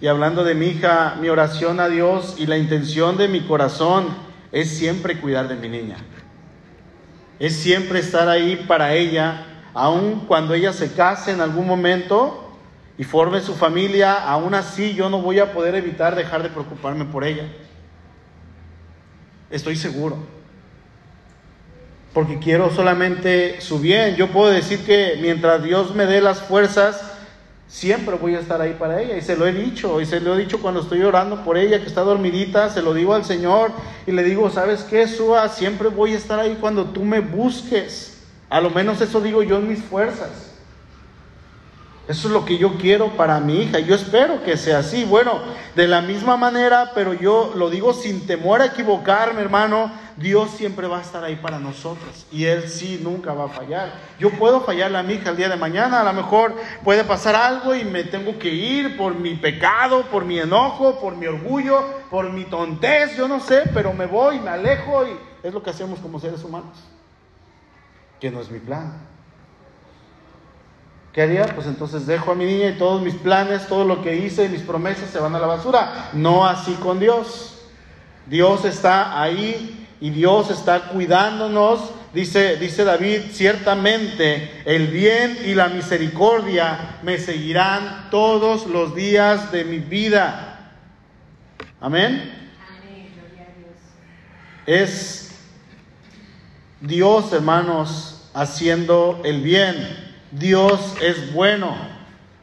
y 0.00 0.08
hablando 0.08 0.44
de 0.44 0.54
mi 0.54 0.66
hija, 0.66 1.16
mi 1.20 1.28
oración 1.28 1.80
a 1.80 1.88
Dios 1.88 2.36
y 2.38 2.46
la 2.46 2.58
intención 2.58 3.16
de 3.16 3.28
mi 3.28 3.40
corazón 3.40 4.06
es 4.52 4.70
siempre 4.76 5.20
cuidar 5.20 5.48
de 5.48 5.56
mi 5.56 5.68
niña. 5.68 5.96
Es 7.38 7.56
siempre 7.56 8.00
estar 8.00 8.28
ahí 8.28 8.64
para 8.68 8.94
ella, 8.94 9.46
aun 9.74 10.20
cuando 10.26 10.54
ella 10.54 10.72
se 10.72 10.92
case 10.92 11.32
en 11.32 11.40
algún 11.40 11.66
momento 11.66 12.54
y 12.98 13.04
forme 13.04 13.40
su 13.40 13.54
familia, 13.54 14.14
aún 14.14 14.54
así 14.54 14.94
yo 14.94 15.08
no 15.08 15.20
voy 15.20 15.38
a 15.38 15.52
poder 15.52 15.74
evitar 15.74 16.14
dejar 16.14 16.42
de 16.42 16.50
preocuparme 16.50 17.04
por 17.06 17.24
ella. 17.24 17.44
Estoy 19.50 19.76
seguro. 19.76 20.16
Porque 22.12 22.38
quiero 22.38 22.70
solamente 22.70 23.60
su 23.60 23.78
bien. 23.78 24.16
Yo 24.16 24.28
puedo 24.28 24.50
decir 24.50 24.84
que 24.86 25.18
mientras 25.20 25.62
Dios 25.62 25.94
me 25.94 26.06
dé 26.06 26.22
las 26.22 26.40
fuerzas, 26.40 27.15
Siempre 27.68 28.16
voy 28.16 28.34
a 28.34 28.40
estar 28.40 28.60
ahí 28.60 28.76
para 28.78 29.00
ella. 29.02 29.16
Y 29.16 29.22
se 29.22 29.36
lo 29.36 29.46
he 29.46 29.52
dicho, 29.52 30.00
y 30.00 30.06
se 30.06 30.20
lo 30.20 30.34
he 30.34 30.38
dicho 30.38 30.60
cuando 30.60 30.80
estoy 30.80 31.02
orando 31.02 31.44
por 31.44 31.56
ella, 31.58 31.80
que 31.80 31.86
está 31.86 32.02
dormidita, 32.02 32.70
se 32.70 32.82
lo 32.82 32.94
digo 32.94 33.14
al 33.14 33.24
Señor 33.24 33.72
y 34.06 34.12
le 34.12 34.22
digo, 34.22 34.50
¿sabes 34.50 34.84
qué, 34.84 35.08
Sua? 35.08 35.48
Siempre 35.48 35.88
voy 35.88 36.12
a 36.12 36.16
estar 36.16 36.38
ahí 36.38 36.58
cuando 36.60 36.84
tú 36.86 37.04
me 37.04 37.20
busques. 37.20 38.18
A 38.48 38.60
lo 38.60 38.70
menos 38.70 39.00
eso 39.00 39.20
digo 39.20 39.42
yo 39.42 39.58
en 39.58 39.68
mis 39.68 39.82
fuerzas. 39.82 40.45
Eso 42.08 42.28
es 42.28 42.34
lo 42.34 42.44
que 42.44 42.56
yo 42.56 42.78
quiero 42.78 43.16
para 43.16 43.40
mi 43.40 43.62
hija. 43.62 43.80
Yo 43.80 43.96
espero 43.96 44.44
que 44.44 44.56
sea 44.56 44.78
así. 44.78 45.04
Bueno, 45.04 45.40
de 45.74 45.88
la 45.88 46.02
misma 46.02 46.36
manera, 46.36 46.92
pero 46.94 47.14
yo 47.14 47.52
lo 47.56 47.68
digo 47.68 47.92
sin 47.92 48.28
temor 48.28 48.62
a 48.62 48.66
equivocarme, 48.66 49.40
hermano. 49.40 49.90
Dios 50.16 50.50
siempre 50.52 50.86
va 50.86 50.98
a 50.98 51.02
estar 51.02 51.24
ahí 51.24 51.34
para 51.34 51.58
nosotros. 51.58 52.26
Y 52.30 52.44
Él 52.44 52.68
sí 52.68 53.00
nunca 53.02 53.34
va 53.34 53.46
a 53.46 53.48
fallar. 53.48 53.92
Yo 54.20 54.30
puedo 54.30 54.60
fallarle 54.60 54.98
a 54.98 55.02
mi 55.02 55.14
hija 55.14 55.30
el 55.30 55.36
día 55.36 55.48
de 55.48 55.56
mañana. 55.56 56.00
A 56.00 56.04
lo 56.04 56.12
mejor 56.12 56.54
puede 56.84 57.02
pasar 57.02 57.34
algo 57.34 57.74
y 57.74 57.84
me 57.84 58.04
tengo 58.04 58.38
que 58.38 58.50
ir 58.50 58.96
por 58.96 59.16
mi 59.16 59.34
pecado, 59.34 60.02
por 60.04 60.24
mi 60.24 60.38
enojo, 60.38 61.00
por 61.00 61.16
mi 61.16 61.26
orgullo, 61.26 61.82
por 62.08 62.32
mi 62.32 62.44
tontez. 62.44 63.16
Yo 63.16 63.26
no 63.26 63.40
sé, 63.40 63.62
pero 63.74 63.92
me 63.92 64.06
voy, 64.06 64.38
me 64.38 64.50
alejo 64.50 65.04
y 65.04 65.18
es 65.42 65.52
lo 65.52 65.60
que 65.60 65.70
hacemos 65.70 65.98
como 65.98 66.20
seres 66.20 66.44
humanos. 66.44 66.78
Que 68.20 68.30
no 68.30 68.40
es 68.40 68.48
mi 68.48 68.60
plan. 68.60 69.15
¿Qué 71.16 71.22
haría? 71.22 71.46
Pues 71.46 71.66
entonces 71.66 72.06
dejo 72.06 72.32
a 72.32 72.34
mi 72.34 72.44
niña 72.44 72.68
y 72.68 72.72
todos 72.74 73.00
mis 73.00 73.14
planes, 73.14 73.66
todo 73.68 73.86
lo 73.86 74.02
que 74.02 74.16
hice 74.16 74.44
y 74.44 74.50
mis 74.50 74.60
promesas 74.60 75.08
se 75.08 75.18
van 75.18 75.34
a 75.34 75.38
la 75.38 75.46
basura. 75.46 76.10
No 76.12 76.46
así 76.46 76.74
con 76.74 77.00
Dios. 77.00 77.54
Dios 78.26 78.66
está 78.66 79.18
ahí 79.18 79.88
y 79.98 80.10
Dios 80.10 80.50
está 80.50 80.90
cuidándonos. 80.90 81.80
Dice, 82.12 82.56
dice 82.56 82.84
David, 82.84 83.30
ciertamente 83.32 84.62
el 84.66 84.88
bien 84.88 85.38
y 85.46 85.54
la 85.54 85.68
misericordia 85.68 86.98
me 87.02 87.16
seguirán 87.16 88.10
todos 88.10 88.66
los 88.66 88.94
días 88.94 89.50
de 89.50 89.64
mi 89.64 89.78
vida. 89.78 90.74
Amén. 91.80 92.30
Es 94.66 95.30
Dios, 96.82 97.32
hermanos, 97.32 98.28
haciendo 98.34 99.22
el 99.24 99.40
bien. 99.40 100.05
Dios 100.38 100.94
es 101.00 101.32
bueno. 101.32 101.74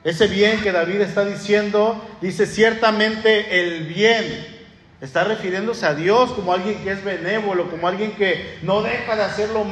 Ese 0.04 0.28
bien 0.28 0.62
que 0.62 0.72
David 0.72 1.02
está 1.02 1.24
diciendo, 1.24 2.04
dice 2.22 2.46
ciertamente 2.46 3.60
el 3.62 3.86
bien. 3.86 4.54
Está 5.00 5.26
refiriéndose 5.26 5.86
a 5.86 5.94
Dios 5.94 6.32
como 6.32 6.54
alguien 6.54 6.84
que 6.84 6.92
es 6.92 7.04
benévolo, 7.04 7.70
como 7.70 7.88
alguien 7.88 8.14
que 8.14 8.58
no 8.64 8.82
deja 8.82 9.16
de 9.16 9.24
hacer 9.24 9.50
lo, 9.50 9.66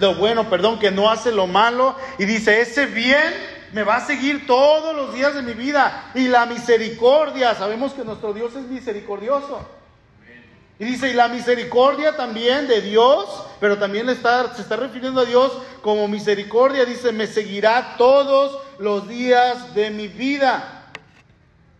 lo 0.00 0.14
bueno, 0.16 0.48
perdón, 0.50 0.78
que 0.78 0.90
no 0.90 1.10
hace 1.10 1.30
lo 1.30 1.46
malo. 1.46 1.94
Y 2.18 2.24
dice, 2.24 2.60
ese 2.60 2.86
bien 2.86 3.32
me 3.72 3.82
va 3.82 3.96
a 3.96 4.06
seguir 4.06 4.46
todos 4.46 4.96
los 4.96 5.14
días 5.14 5.34
de 5.34 5.42
mi 5.42 5.52
vida. 5.52 6.10
Y 6.14 6.28
la 6.28 6.46
misericordia, 6.46 7.54
sabemos 7.54 7.92
que 7.92 8.04
nuestro 8.04 8.32
Dios 8.32 8.56
es 8.56 8.64
misericordioso. 8.64 9.77
Y 10.78 10.84
dice, 10.84 11.10
y 11.10 11.14
la 11.14 11.28
misericordia 11.28 12.16
también 12.16 12.68
de 12.68 12.80
Dios, 12.80 13.26
pero 13.58 13.78
también 13.78 14.06
se 14.06 14.12
está 14.12 14.76
refiriendo 14.76 15.22
a 15.22 15.24
Dios 15.24 15.52
como 15.82 16.06
misericordia, 16.06 16.84
dice, 16.84 17.10
me 17.10 17.26
seguirá 17.26 17.96
todos 17.98 18.58
los 18.78 19.08
días 19.08 19.74
de 19.74 19.90
mi 19.90 20.06
vida. 20.06 20.74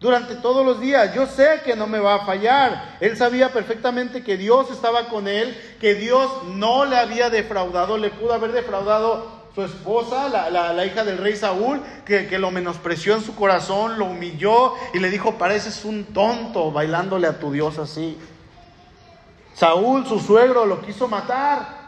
Durante 0.01 0.37
todos 0.37 0.65
los 0.65 0.81
días, 0.81 1.13
yo 1.15 1.27
sé 1.27 1.61
que 1.65 1.77
no 1.77 1.87
me 1.87 1.99
va 1.99 2.17
a 2.17 2.27
fallar. 2.27 2.97
Él 3.01 3.17
sabía 3.17 3.53
perfectamente 3.53 4.23
que 4.23 4.37
Dios 4.37 4.71
estaba 4.71 5.09
con 5.09 5.29
él, 5.29 5.57
que 5.81 5.95
Dios 5.95 6.31
no 6.55 6.85
le 6.85 6.97
había 6.97 7.31
defraudado, 7.31 7.99
le 7.99 8.11
pudo 8.11 8.33
haber 8.33 8.53
defraudado 8.53 9.39
su 9.55 9.63
esposa, 9.63 10.29
la, 10.29 10.87
hija 10.87 11.05
del 11.05 11.19
rey 11.19 11.37
Saúl, 11.37 11.83
que, 12.05 12.29
que, 12.29 12.39
lo 12.39 12.53
menospreció 12.53 13.15
en 13.15 13.23
su 13.23 13.35
corazón, 13.35 13.99
lo 13.99 14.05
humilló 14.05 14.75
y 14.95 15.01
le 15.01 15.11
dijo, 15.11 15.35
pareces 15.37 15.85
un 15.85 16.05
tonto 16.05 16.71
bailándole 16.71 17.27
a 17.27 17.41
tu 17.41 17.51
Dios 17.51 17.79
así. 17.79 18.17
Saúl, 19.59 20.07
su 20.07 20.21
suegro, 20.21 20.67
lo 20.67 20.81
quiso 20.83 21.09
matar 21.09 21.79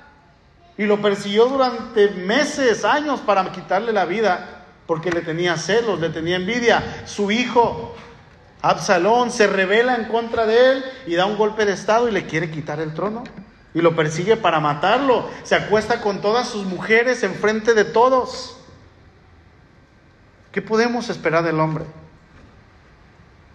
y 0.76 0.86
lo 0.86 1.00
persiguió 1.00 1.46
durante 1.46 2.08
meses, 2.08 2.84
años 2.84 3.20
para 3.20 3.52
quitarle 3.52 3.92
la 3.92 4.06
vida 4.06 4.64
porque 4.86 5.12
le 5.12 5.20
tenía 5.20 5.56
celos, 5.56 6.00
le 6.00 6.08
tenía 6.08 6.34
envidia. 6.34 7.04
Su 7.06 7.30
hijo, 7.30 7.94
Absalón, 8.60 9.30
se 9.30 9.46
revela 9.46 9.94
en 9.94 10.06
contra 10.06 10.46
de 10.46 10.72
él 10.72 10.84
y 11.06 11.14
da 11.14 11.26
un 11.26 11.36
golpe 11.36 11.64
de 11.64 11.74
estado 11.74 12.08
y 12.08 12.10
le 12.10 12.26
quiere 12.26 12.50
quitar 12.50 12.80
el 12.80 12.92
trono. 12.92 13.22
Y 13.72 13.82
lo 13.82 13.94
persigue 13.94 14.36
para 14.36 14.58
matarlo. 14.58 15.30
Se 15.44 15.54
acuesta 15.54 16.00
con 16.00 16.20
todas 16.20 16.48
sus 16.48 16.66
mujeres 16.66 17.22
enfrente 17.22 17.72
de 17.74 17.84
todos. 17.84 18.56
¿Qué 20.50 20.60
podemos 20.60 21.08
esperar 21.08 21.44
del 21.44 21.60
hombre? 21.60 21.84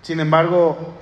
Sin 0.04 0.22
embargo, 0.22 0.94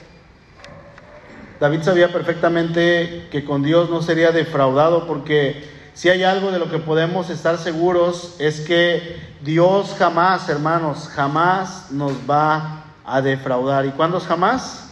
David 1.64 1.84
sabía 1.84 2.12
perfectamente 2.12 3.30
que 3.32 3.46
con 3.46 3.64
Dios 3.64 3.90
no 3.90 4.02
sería 4.02 4.34
defraudado 4.34 5.08
porque 5.08 5.64
si 5.94 6.10
hay 6.10 6.22
algo 6.22 6.52
de 6.52 6.60
lo 6.60 6.70
que 6.70 6.78
podemos 6.78 7.30
estar 7.30 7.58
seguros 7.58 8.36
es 8.38 8.60
que 8.60 9.16
Dios 9.40 9.96
jamás, 9.98 10.50
hermanos, 10.50 11.08
jamás 11.08 11.90
nos 11.90 12.12
va 12.30 12.84
a 13.06 13.22
defraudar. 13.22 13.86
¿Y 13.86 13.92
cuándo 13.92 14.20
jamás? 14.20 14.90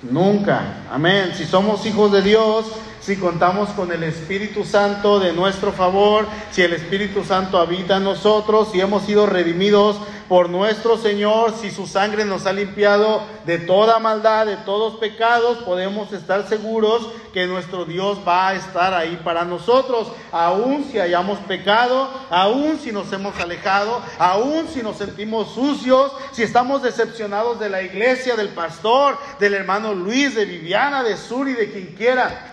Nunca. 0.00 0.84
Amén. 0.90 1.32
Si 1.34 1.44
somos 1.44 1.84
hijos 1.84 2.12
de 2.12 2.22
Dios, 2.22 2.64
si 3.08 3.16
contamos 3.16 3.70
con 3.70 3.90
el 3.90 4.02
Espíritu 4.02 4.66
Santo 4.66 5.18
de 5.18 5.32
nuestro 5.32 5.72
favor, 5.72 6.26
si 6.50 6.60
el 6.60 6.74
Espíritu 6.74 7.24
Santo 7.24 7.56
habita 7.56 7.96
en 7.96 8.04
nosotros, 8.04 8.68
si 8.70 8.82
hemos 8.82 9.04
sido 9.04 9.24
redimidos 9.24 9.96
por 10.28 10.50
nuestro 10.50 10.98
Señor, 10.98 11.54
si 11.58 11.70
su 11.70 11.86
sangre 11.86 12.26
nos 12.26 12.44
ha 12.44 12.52
limpiado 12.52 13.22
de 13.46 13.56
toda 13.56 13.98
maldad, 13.98 14.44
de 14.44 14.58
todos 14.58 14.96
pecados, 14.96 15.56
podemos 15.64 16.12
estar 16.12 16.46
seguros 16.46 17.08
que 17.32 17.46
nuestro 17.46 17.86
Dios 17.86 18.18
va 18.28 18.48
a 18.48 18.54
estar 18.56 18.92
ahí 18.92 19.18
para 19.24 19.46
nosotros, 19.46 20.12
aun 20.30 20.84
si 20.92 21.00
hayamos 21.00 21.38
pecado, 21.38 22.10
aun 22.28 22.78
si 22.78 22.92
nos 22.92 23.10
hemos 23.10 23.40
alejado, 23.40 24.02
aun 24.18 24.68
si 24.68 24.82
nos 24.82 24.98
sentimos 24.98 25.54
sucios, 25.54 26.12
si 26.32 26.42
estamos 26.42 26.82
decepcionados 26.82 27.58
de 27.58 27.70
la 27.70 27.80
iglesia, 27.80 28.36
del 28.36 28.50
pastor, 28.50 29.16
del 29.40 29.54
hermano 29.54 29.94
Luis, 29.94 30.34
de 30.34 30.44
Viviana, 30.44 31.02
de 31.02 31.16
Suri, 31.16 31.54
de 31.54 31.72
quien 31.72 31.94
quiera, 31.96 32.50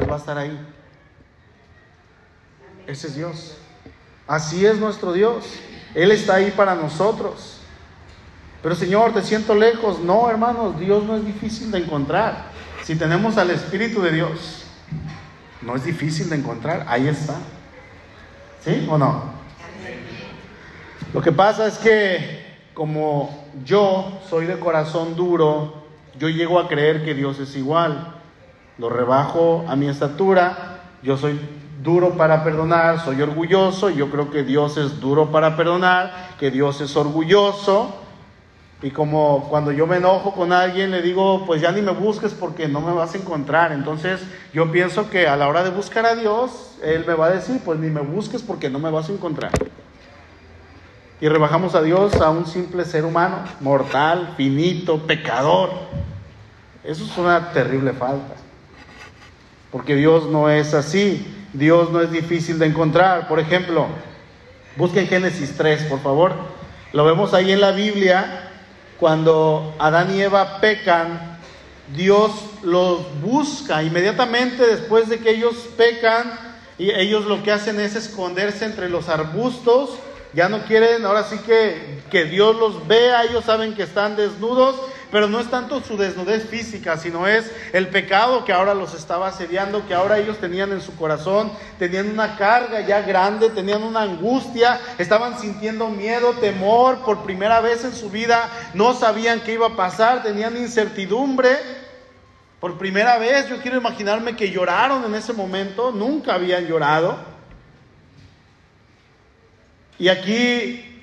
Él 0.00 0.10
va 0.10 0.16
a 0.16 0.18
estar 0.18 0.38
ahí. 0.38 0.58
Ese 2.86 3.08
es 3.08 3.16
Dios. 3.16 3.56
Así 4.26 4.64
es 4.64 4.78
nuestro 4.78 5.12
Dios. 5.12 5.44
Él 5.94 6.10
está 6.10 6.36
ahí 6.36 6.50
para 6.50 6.74
nosotros. 6.74 7.60
Pero 8.62 8.74
Señor, 8.74 9.12
te 9.12 9.22
siento 9.22 9.54
lejos. 9.54 10.00
No, 10.00 10.28
hermanos, 10.30 10.78
Dios 10.78 11.04
no 11.04 11.16
es 11.16 11.24
difícil 11.24 11.70
de 11.70 11.78
encontrar. 11.78 12.46
Si 12.82 12.96
tenemos 12.96 13.36
al 13.36 13.50
Espíritu 13.50 14.02
de 14.02 14.12
Dios, 14.12 14.64
no 15.62 15.76
es 15.76 15.84
difícil 15.84 16.28
de 16.30 16.36
encontrar. 16.36 16.84
Ahí 16.88 17.08
está. 17.08 17.34
¿Sí 18.64 18.86
o 18.90 18.98
no? 18.98 19.32
Lo 21.12 21.22
que 21.22 21.32
pasa 21.32 21.66
es 21.66 21.78
que 21.78 22.44
como 22.74 23.46
yo 23.64 24.20
soy 24.28 24.46
de 24.46 24.58
corazón 24.58 25.14
duro, 25.14 25.84
yo 26.18 26.28
llego 26.28 26.58
a 26.58 26.68
creer 26.68 27.04
que 27.04 27.14
Dios 27.14 27.38
es 27.38 27.54
igual. 27.56 28.14
Lo 28.78 28.88
rebajo 28.88 29.64
a 29.68 29.76
mi 29.76 29.88
estatura. 29.88 30.80
Yo 31.02 31.16
soy 31.16 31.38
duro 31.82 32.16
para 32.16 32.42
perdonar, 32.42 33.04
soy 33.04 33.20
orgulloso, 33.20 33.90
yo 33.90 34.10
creo 34.10 34.30
que 34.30 34.42
Dios 34.42 34.76
es 34.78 35.00
duro 35.00 35.30
para 35.30 35.56
perdonar, 35.56 36.30
que 36.40 36.50
Dios 36.50 36.80
es 36.80 36.96
orgulloso. 36.96 37.94
Y 38.82 38.90
como 38.90 39.48
cuando 39.48 39.70
yo 39.70 39.86
me 39.86 39.96
enojo 39.96 40.32
con 40.32 40.52
alguien, 40.52 40.90
le 40.90 41.02
digo, 41.02 41.44
pues 41.46 41.62
ya 41.62 41.72
ni 41.72 41.80
me 41.80 41.92
busques 41.92 42.34
porque 42.34 42.68
no 42.68 42.80
me 42.80 42.92
vas 42.92 43.14
a 43.14 43.18
encontrar. 43.18 43.72
Entonces 43.72 44.20
yo 44.52 44.70
pienso 44.72 45.08
que 45.08 45.28
a 45.28 45.36
la 45.36 45.48
hora 45.48 45.62
de 45.62 45.70
buscar 45.70 46.04
a 46.04 46.14
Dios, 46.14 46.76
Él 46.82 47.04
me 47.06 47.14
va 47.14 47.26
a 47.26 47.30
decir, 47.30 47.60
pues 47.64 47.78
ni 47.78 47.88
me 47.88 48.00
busques 48.00 48.42
porque 48.42 48.68
no 48.68 48.78
me 48.78 48.90
vas 48.90 49.08
a 49.08 49.12
encontrar. 49.12 49.52
Y 51.20 51.28
rebajamos 51.28 51.74
a 51.74 51.82
Dios 51.82 52.14
a 52.20 52.30
un 52.30 52.44
simple 52.44 52.84
ser 52.84 53.04
humano, 53.04 53.38
mortal, 53.60 54.34
finito, 54.36 54.98
pecador. 55.06 55.70
Eso 56.82 57.04
es 57.04 57.16
una 57.16 57.52
terrible 57.52 57.92
falta. 57.92 58.34
Porque 59.74 59.96
Dios 59.96 60.26
no 60.26 60.50
es 60.50 60.72
así. 60.72 61.26
Dios 61.52 61.90
no 61.90 62.00
es 62.00 62.12
difícil 62.12 62.60
de 62.60 62.66
encontrar. 62.66 63.26
Por 63.26 63.40
ejemplo, 63.40 63.88
busquen 64.76 65.08
Génesis 65.08 65.56
3, 65.56 65.86
por 65.86 66.00
favor. 66.00 66.32
Lo 66.92 67.04
vemos 67.04 67.34
ahí 67.34 67.50
en 67.50 67.60
la 67.60 67.72
Biblia. 67.72 68.50
Cuando 69.00 69.74
Adán 69.80 70.14
y 70.14 70.22
Eva 70.22 70.60
pecan, 70.60 71.40
Dios 71.92 72.30
los 72.62 73.20
busca 73.20 73.82
inmediatamente 73.82 74.64
después 74.64 75.08
de 75.08 75.18
que 75.18 75.30
ellos 75.30 75.56
pecan. 75.76 76.38
Y 76.78 76.92
ellos 76.92 77.24
lo 77.24 77.42
que 77.42 77.50
hacen 77.50 77.80
es 77.80 77.96
esconderse 77.96 78.66
entre 78.66 78.88
los 78.88 79.08
arbustos. 79.08 79.90
Ya 80.34 80.48
no 80.48 80.62
quieren, 80.66 81.04
ahora 81.04 81.24
sí 81.24 81.38
que, 81.44 81.98
que 82.12 82.26
Dios 82.26 82.54
los 82.54 82.86
vea, 82.86 83.24
ellos 83.24 83.44
saben 83.44 83.74
que 83.74 83.82
están 83.82 84.14
desnudos 84.14 84.76
pero 85.14 85.28
no 85.28 85.38
es 85.38 85.48
tanto 85.48 85.80
su 85.80 85.96
desnudez 85.96 86.48
física, 86.48 86.96
sino 86.96 87.28
es 87.28 87.48
el 87.72 87.86
pecado 87.86 88.44
que 88.44 88.52
ahora 88.52 88.74
los 88.74 88.94
estaba 88.94 89.28
asediando, 89.28 89.86
que 89.86 89.94
ahora 89.94 90.18
ellos 90.18 90.38
tenían 90.38 90.72
en 90.72 90.80
su 90.80 90.96
corazón, 90.96 91.52
tenían 91.78 92.10
una 92.10 92.36
carga 92.36 92.80
ya 92.80 93.00
grande, 93.00 93.48
tenían 93.50 93.84
una 93.84 94.02
angustia, 94.02 94.80
estaban 94.98 95.38
sintiendo 95.38 95.88
miedo, 95.88 96.32
temor, 96.40 97.04
por 97.04 97.22
primera 97.22 97.60
vez 97.60 97.84
en 97.84 97.94
su 97.94 98.10
vida 98.10 98.50
no 98.74 98.92
sabían 98.92 99.42
qué 99.42 99.52
iba 99.52 99.68
a 99.68 99.76
pasar, 99.76 100.24
tenían 100.24 100.56
incertidumbre. 100.56 101.58
Por 102.58 102.76
primera 102.76 103.16
vez 103.16 103.48
yo 103.48 103.62
quiero 103.62 103.76
imaginarme 103.76 104.34
que 104.34 104.50
lloraron 104.50 105.04
en 105.04 105.14
ese 105.14 105.32
momento, 105.32 105.92
nunca 105.92 106.34
habían 106.34 106.66
llorado. 106.66 107.18
Y 109.96 110.08
aquí 110.08 110.93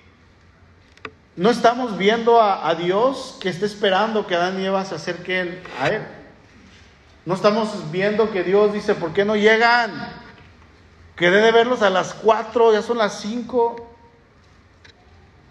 no 1.35 1.49
estamos 1.49 1.97
viendo 1.97 2.41
a, 2.41 2.73
Dios 2.75 3.37
que 3.39 3.49
esté 3.49 3.65
esperando 3.65 4.27
que 4.27 4.35
Adán 4.35 4.59
y 4.59 4.65
Eva 4.65 4.83
se 4.83 4.95
acerquen 4.95 5.61
a 5.79 5.87
Él. 5.87 6.03
No 7.25 7.35
estamos 7.35 7.91
viendo 7.91 8.31
que 8.31 8.43
Dios 8.43 8.73
dice, 8.73 8.95
¿por 8.95 9.13
qué 9.13 9.23
no 9.23 9.35
llegan? 9.35 9.91
Quedé 11.15 11.41
de 11.41 11.51
verlos 11.51 11.81
a 11.83 11.89
las 11.89 12.13
cuatro, 12.13 12.73
ya 12.73 12.81
son 12.81 12.97
las 12.97 13.19
cinco. 13.19 13.75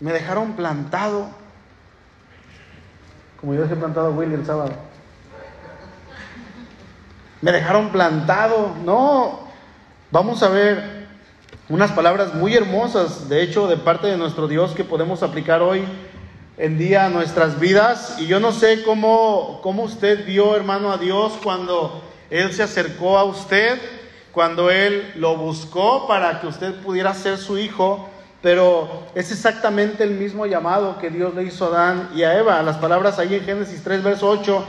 Me 0.01 0.13
dejaron 0.13 0.55
plantado. 0.55 1.29
Como 3.41 3.55
yo 3.55 3.63
dejé 3.63 3.77
plantado 3.77 4.09
a 4.09 4.11
Willy 4.11 4.35
el 4.35 4.45
sábado. 4.45 4.73
Me 7.41 7.53
dejaron 7.53 7.91
plantado. 7.91 8.75
No. 8.85 9.49
Vamos 10.11 10.43
a 10.43 10.49
ver 10.49 11.00
unas 11.71 11.93
palabras 11.93 12.35
muy 12.35 12.55
hermosas, 12.55 13.29
de 13.29 13.43
hecho, 13.43 13.69
de 13.69 13.77
parte 13.77 14.09
de 14.09 14.17
nuestro 14.17 14.49
Dios 14.49 14.73
que 14.73 14.83
podemos 14.83 15.23
aplicar 15.23 15.63
hoy 15.63 15.85
en 16.59 16.77
día 16.77 17.07
a 17.07 17.09
nuestras 17.09 17.61
vidas. 17.61 18.17
Y 18.19 18.27
yo 18.27 18.41
no 18.41 18.51
sé 18.51 18.83
cómo, 18.83 19.61
cómo 19.63 19.85
usted 19.85 20.27
vio, 20.27 20.57
hermano, 20.57 20.91
a 20.91 20.99
Dios 20.99 21.35
cuando 21.45 22.03
Él 22.29 22.53
se 22.53 22.65
acercó 22.65 23.17
a 23.17 23.23
usted, 23.23 23.79
cuando 24.33 24.69
Él 24.69 25.13
lo 25.15 25.37
buscó 25.37 26.09
para 26.09 26.41
que 26.41 26.49
usted 26.49 26.75
pudiera 26.83 27.15
ser 27.15 27.39
su 27.39 27.57
hijo. 27.57 28.09
Pero 28.43 29.05
es 29.15 29.31
exactamente 29.31 30.03
el 30.03 30.11
mismo 30.11 30.47
llamado 30.47 30.99
que 30.99 31.09
Dios 31.09 31.37
le 31.37 31.45
hizo 31.45 31.67
a 31.67 31.69
Adán 31.69 32.11
y 32.17 32.25
a 32.25 32.37
Eva. 32.37 32.61
Las 32.63 32.79
palabras 32.79 33.21
ahí 33.21 33.37
en 33.37 33.45
Génesis 33.45 33.85
3, 33.85 34.03
verso 34.03 34.29
8 34.29 34.65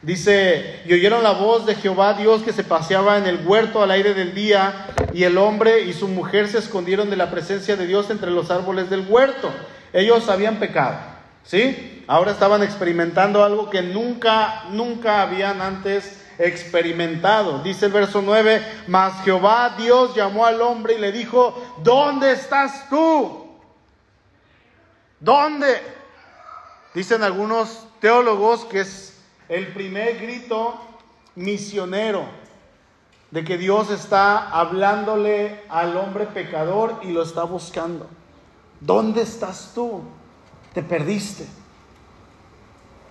Dice, 0.00 0.82
y 0.86 0.92
oyeron 0.92 1.24
la 1.24 1.32
voz 1.32 1.66
de 1.66 1.74
Jehová 1.74 2.14
Dios 2.14 2.42
que 2.42 2.52
se 2.52 2.62
paseaba 2.62 3.18
en 3.18 3.26
el 3.26 3.44
huerto 3.44 3.82
al 3.82 3.90
aire 3.90 4.14
del 4.14 4.32
día, 4.32 4.86
y 5.12 5.24
el 5.24 5.36
hombre 5.38 5.80
y 5.82 5.92
su 5.92 6.06
mujer 6.06 6.46
se 6.46 6.58
escondieron 6.58 7.10
de 7.10 7.16
la 7.16 7.30
presencia 7.30 7.76
de 7.76 7.86
Dios 7.86 8.08
entre 8.10 8.30
los 8.30 8.50
árboles 8.50 8.90
del 8.90 9.06
huerto. 9.08 9.50
Ellos 9.92 10.28
habían 10.28 10.60
pecado, 10.60 10.98
¿sí? 11.42 12.04
Ahora 12.06 12.30
estaban 12.30 12.62
experimentando 12.62 13.42
algo 13.42 13.70
que 13.70 13.82
nunca, 13.82 14.64
nunca 14.70 15.20
habían 15.22 15.60
antes 15.60 16.20
experimentado. 16.38 17.60
Dice 17.64 17.86
el 17.86 17.92
verso 17.92 18.22
9, 18.22 18.62
mas 18.86 19.24
Jehová 19.24 19.74
Dios 19.76 20.14
llamó 20.14 20.46
al 20.46 20.62
hombre 20.62 20.94
y 20.94 20.98
le 20.98 21.10
dijo, 21.10 21.76
¿dónde 21.82 22.32
estás 22.32 22.88
tú? 22.88 23.48
¿Dónde? 25.18 25.82
Dicen 26.94 27.24
algunos 27.24 27.84
teólogos 28.00 28.64
que 28.64 28.80
es 28.80 29.17
el 29.48 29.68
primer 29.68 30.18
grito 30.18 30.74
misionero 31.34 32.26
de 33.30 33.44
que 33.44 33.58
Dios 33.58 33.90
está 33.90 34.50
hablándole 34.50 35.62
al 35.68 35.96
hombre 35.96 36.26
pecador 36.26 37.00
y 37.02 37.08
lo 37.12 37.22
está 37.22 37.44
buscando. 37.44 38.06
¿Dónde 38.80 39.22
estás 39.22 39.72
tú? 39.74 40.02
Te 40.72 40.82
perdiste. 40.82 41.46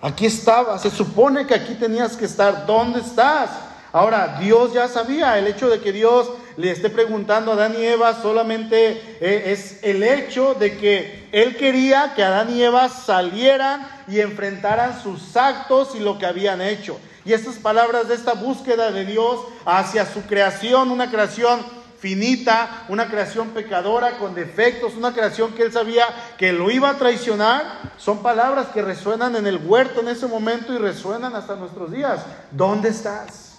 Aquí 0.00 0.26
estaba, 0.26 0.78
se 0.78 0.90
supone 0.90 1.46
que 1.46 1.54
aquí 1.54 1.74
tenías 1.74 2.16
que 2.16 2.24
estar. 2.24 2.66
¿Dónde 2.66 3.00
estás? 3.00 3.50
Ahora, 3.92 4.38
Dios 4.40 4.72
ya 4.72 4.86
sabía, 4.88 5.38
el 5.38 5.46
hecho 5.46 5.68
de 5.68 5.80
que 5.80 5.92
Dios 5.92 6.30
le 6.58 6.72
esté 6.72 6.90
preguntando 6.90 7.52
a 7.52 7.54
Adán 7.54 7.76
y 7.78 7.84
Eva 7.84 8.20
solamente 8.20 9.00
eh, 9.20 9.52
es 9.52 9.78
el 9.84 10.02
hecho 10.02 10.54
de 10.54 10.76
que 10.76 11.28
Él 11.30 11.56
quería 11.56 12.14
que 12.16 12.24
Adán 12.24 12.52
y 12.52 12.60
Eva 12.60 12.88
salieran 12.88 13.86
y 14.08 14.18
enfrentaran 14.18 15.00
sus 15.00 15.36
actos 15.36 15.94
y 15.94 16.00
lo 16.00 16.18
que 16.18 16.26
habían 16.26 16.60
hecho. 16.60 16.98
Y 17.24 17.32
estas 17.32 17.58
palabras 17.58 18.08
de 18.08 18.16
esta 18.16 18.32
búsqueda 18.32 18.90
de 18.90 19.04
Dios 19.04 19.38
hacia 19.64 20.04
su 20.04 20.22
creación, 20.22 20.90
una 20.90 21.12
creación 21.12 21.64
finita, 22.00 22.86
una 22.88 23.06
creación 23.06 23.50
pecadora 23.50 24.18
con 24.18 24.34
defectos, 24.34 24.96
una 24.96 25.12
creación 25.12 25.52
que 25.52 25.62
él 25.62 25.72
sabía 25.72 26.06
que 26.38 26.52
lo 26.52 26.72
iba 26.72 26.90
a 26.90 26.98
traicionar, 26.98 27.92
son 27.98 28.20
palabras 28.20 28.66
que 28.74 28.82
resuenan 28.82 29.36
en 29.36 29.46
el 29.46 29.58
huerto 29.64 30.00
en 30.00 30.08
ese 30.08 30.26
momento 30.26 30.74
y 30.74 30.78
resuenan 30.78 31.36
hasta 31.36 31.54
nuestros 31.54 31.92
días. 31.92 32.26
¿Dónde 32.50 32.88
estás? 32.88 33.58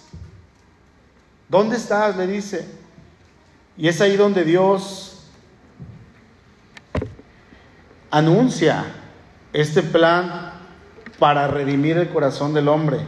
¿Dónde 1.48 1.78
estás? 1.78 2.14
Le 2.18 2.26
dice. 2.26 2.80
Y 3.80 3.88
es 3.88 4.00
ahí 4.00 4.16
donde 4.16 4.44
Dios 4.44 5.26
anuncia 8.12 8.84
este 9.52 9.82
plan 9.82 10.52
para 11.18 11.48
redimir 11.48 11.96
el 11.96 12.08
corazón 12.10 12.54
del 12.54 12.68
hombre. 12.68 12.98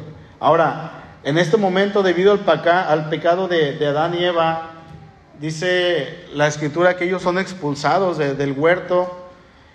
Ahora, 0.40 1.18
en 1.22 1.38
este 1.38 1.56
momento, 1.56 2.02
debido 2.02 2.32
al, 2.32 2.68
al 2.68 3.08
pecado 3.08 3.46
de, 3.46 3.74
de, 3.74 3.86
Adán 3.86 4.14
y 4.14 4.24
Eva, 4.24 4.72
Dice 5.42 6.26
la 6.34 6.46
escritura 6.46 6.96
que 6.96 7.04
ellos 7.04 7.20
son 7.20 7.36
expulsados 7.36 8.16
del 8.16 8.52
huerto 8.52 9.28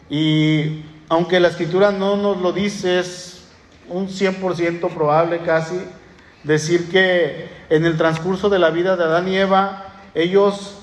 y 0.09 0.85
aunque 1.09 1.41
la 1.41 1.49
escritura 1.49 1.91
no 1.91 2.15
nos 2.15 2.37
lo 2.37 2.53
dice, 2.53 2.99
es 2.99 3.49
un 3.89 4.07
100% 4.07 4.93
probable 4.93 5.39
casi 5.39 5.77
decir 6.45 6.89
que 6.89 7.49
en 7.69 7.85
el 7.85 7.97
transcurso 7.97 8.47
de 8.47 8.59
la 8.59 8.69
vida 8.69 8.95
de 8.95 9.03
Adán 9.03 9.27
y 9.27 9.35
Eva, 9.35 9.87
ellos 10.15 10.76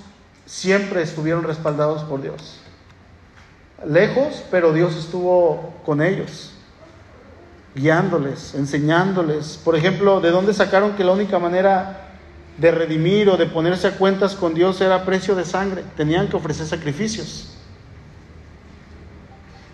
siempre 0.47 1.03
estuvieron 1.03 1.45
respaldados 1.45 2.03
por 2.03 2.23
Dios. 2.23 2.59
Lejos, 3.87 4.45
pero 4.51 4.73
Dios 4.73 4.97
estuvo 4.97 5.75
con 5.85 6.03
ellos, 6.03 6.53
guiándoles, 7.75 8.55
enseñándoles. 8.55 9.61
Por 9.63 9.77
ejemplo, 9.77 10.21
¿de 10.21 10.31
dónde 10.31 10.55
sacaron 10.55 10.97
que 10.97 11.05
la 11.05 11.13
única 11.13 11.39
manera 11.39 12.01
de 12.57 12.71
redimir 12.71 13.29
o 13.29 13.37
de 13.37 13.47
ponerse 13.47 13.89
a 13.89 13.97
cuentas 13.97 14.35
con 14.35 14.55
Dios 14.55 14.81
era 14.81 15.05
precio 15.05 15.35
de 15.35 15.45
sangre? 15.45 15.83
Tenían 15.97 16.29
que 16.29 16.37
ofrecer 16.37 16.67
sacrificios. 16.67 17.51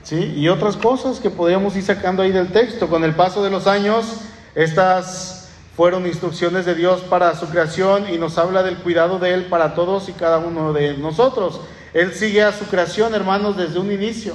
¿Sí? 0.03 0.35
Y 0.37 0.49
otras 0.49 0.77
cosas 0.77 1.21
que 1.21 1.31
podríamos 1.31 1.77
ir 1.77 1.85
sacando 1.85 2.23
ahí 2.23 2.33
del 2.33 2.49
texto. 2.49 2.89
Con 2.89 3.05
el 3.05 3.15
paso 3.15 3.45
de 3.45 3.51
los 3.51 3.69
años, 3.69 4.23
estas 4.57 5.40
fueron 5.81 6.07
instrucciones 6.07 6.67
de 6.67 6.75
Dios 6.75 7.01
para 7.01 7.35
su 7.35 7.49
creación 7.49 8.13
y 8.13 8.19
nos 8.19 8.37
habla 8.37 8.63
del 8.63 8.77
cuidado 8.77 9.19
de 9.19 9.33
Él 9.33 9.47
para 9.47 9.75
todos 9.75 10.11
y 10.11 10.13
cada 10.13 10.37
uno 10.37 10.75
de 10.75 10.99
nosotros. 10.99 11.63
Él 11.95 12.13
sigue 12.13 12.43
a 12.43 12.53
su 12.53 12.67
creación, 12.67 13.15
hermanos, 13.15 13.57
desde 13.57 13.79
un 13.79 13.91
inicio. 13.91 14.35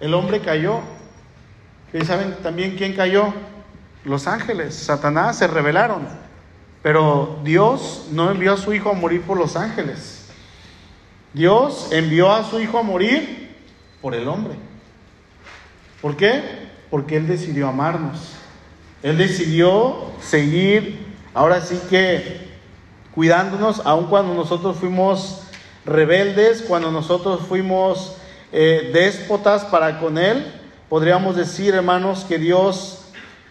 El 0.00 0.14
hombre 0.14 0.40
cayó. 0.40 0.80
¿Y 1.92 2.02
saben 2.06 2.38
también 2.42 2.74
quién 2.78 2.94
cayó? 2.96 3.34
Los 4.02 4.26
ángeles, 4.26 4.74
Satanás, 4.74 5.36
se 5.36 5.46
rebelaron. 5.46 6.08
Pero 6.82 7.38
Dios 7.44 8.06
no 8.10 8.30
envió 8.30 8.54
a 8.54 8.56
su 8.56 8.72
Hijo 8.72 8.88
a 8.88 8.94
morir 8.94 9.20
por 9.20 9.36
los 9.36 9.56
ángeles. 9.56 10.30
Dios 11.34 11.88
envió 11.92 12.32
a 12.32 12.44
su 12.44 12.60
Hijo 12.60 12.78
a 12.78 12.82
morir 12.82 13.58
por 14.00 14.14
el 14.14 14.26
hombre. 14.26 14.54
¿Por 16.00 16.16
qué? 16.16 16.42
Porque 16.90 17.18
Él 17.18 17.26
decidió 17.26 17.68
amarnos. 17.68 18.39
Él 19.02 19.16
decidió 19.16 19.96
seguir, 20.20 21.06
ahora 21.32 21.60
sí 21.62 21.80
que 21.88 22.50
cuidándonos, 23.14 23.80
aun 23.84 24.06
cuando 24.06 24.34
nosotros 24.34 24.76
fuimos 24.76 25.42
rebeldes, 25.86 26.62
cuando 26.68 26.90
nosotros 26.90 27.40
fuimos 27.48 28.16
eh, 28.52 28.90
déspotas 28.92 29.64
para 29.64 29.98
con 30.00 30.18
Él. 30.18 30.44
Podríamos 30.90 31.34
decir, 31.34 31.74
hermanos, 31.74 32.26
que 32.28 32.38
Dios, 32.38 33.06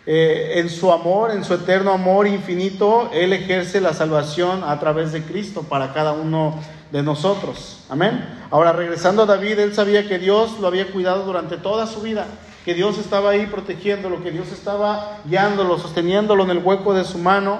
eh, 0.06 0.54
en 0.58 0.70
su 0.70 0.92
amor, 0.92 1.32
en 1.32 1.44
su 1.44 1.56
eterno 1.56 1.94
amor 1.94 2.28
infinito, 2.28 3.10
Él 3.12 3.34
ejerce 3.34 3.82
la 3.82 3.94
salvación 3.94 4.64
a 4.64 4.80
través 4.80 5.12
de 5.12 5.24
Cristo 5.24 5.64
para 5.64 5.94
cada 5.94 6.12
uno 6.12 6.60
de 6.92 7.02
nosotros. 7.02 7.86
Amén. 7.90 8.24
Ahora, 8.52 8.72
regresando 8.72 9.24
a 9.24 9.26
David, 9.26 9.60
él 9.60 9.74
sabía 9.74 10.08
que 10.08 10.20
Dios 10.20 10.60
lo 10.60 10.68
había 10.68 10.92
cuidado 10.92 11.24
durante 11.24 11.58
toda 11.58 11.86
su 11.88 12.02
vida 12.02 12.28
que 12.70 12.76
Dios 12.76 13.00
estaba 13.00 13.32
ahí 13.32 13.48
protegiéndolo, 13.48 14.22
que 14.22 14.30
Dios 14.30 14.52
estaba 14.52 15.22
guiándolo, 15.26 15.80
sosteniéndolo 15.80 16.44
en 16.44 16.52
el 16.52 16.60
hueco 16.60 16.94
de 16.94 17.04
su 17.04 17.18
mano 17.18 17.58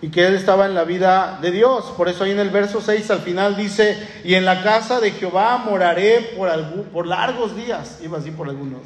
y 0.00 0.08
que 0.08 0.26
él 0.26 0.34
estaba 0.34 0.66
en 0.66 0.74
la 0.74 0.82
vida 0.82 1.38
de 1.40 1.52
Dios. 1.52 1.84
Por 1.96 2.08
eso 2.08 2.24
ahí 2.24 2.32
en 2.32 2.40
el 2.40 2.50
verso 2.50 2.80
6 2.80 3.08
al 3.12 3.20
final 3.20 3.56
dice, 3.56 4.20
y 4.24 4.34
en 4.34 4.44
la 4.44 4.64
casa 4.64 4.98
de 4.98 5.12
Jehová 5.12 5.58
moraré 5.58 6.32
por, 6.36 6.50
por 6.90 7.06
largos 7.06 7.54
días. 7.54 8.00
Iba 8.02 8.18
así 8.18 8.32
por 8.32 8.48
algunos. 8.48 8.80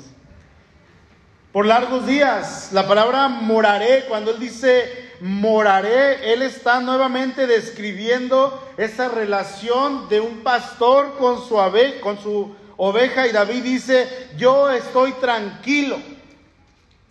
Por 1.52 1.64
largos 1.64 2.06
días. 2.06 2.68
La 2.74 2.86
palabra 2.86 3.28
moraré, 3.28 4.04
cuando 4.10 4.32
él 4.32 4.38
dice 4.38 5.10
moraré, 5.22 6.34
él 6.34 6.42
está 6.42 6.80
nuevamente 6.80 7.46
describiendo 7.46 8.62
esa 8.76 9.08
relación 9.08 10.06
de 10.10 10.20
un 10.20 10.40
pastor 10.40 11.16
con 11.16 11.42
su, 11.42 11.58
ave, 11.58 11.98
con 12.00 12.18
su 12.18 12.54
oveja 12.84 13.28
y 13.28 13.32
David 13.32 13.62
dice, 13.62 14.28
yo 14.36 14.68
estoy 14.68 15.12
tranquilo. 15.12 15.98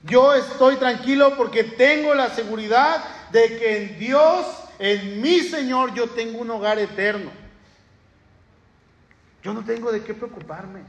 Yo 0.03 0.33
estoy 0.33 0.75
tranquilo 0.75 1.37
porque 1.37 1.63
tengo 1.63 2.13
la 2.13 2.29
seguridad 2.29 3.01
de 3.31 3.57
que 3.57 3.83
en 3.83 3.99
Dios, 3.99 4.45
en 4.79 5.21
mi 5.21 5.39
Señor, 5.39 5.93
yo 5.93 6.09
tengo 6.09 6.39
un 6.39 6.49
hogar 6.49 6.77
eterno. 6.77 7.31
Yo 9.43 9.53
no 9.53 9.63
tengo 9.63 9.93
de 9.93 10.03
qué 10.03 10.13
preocuparme. 10.13 10.81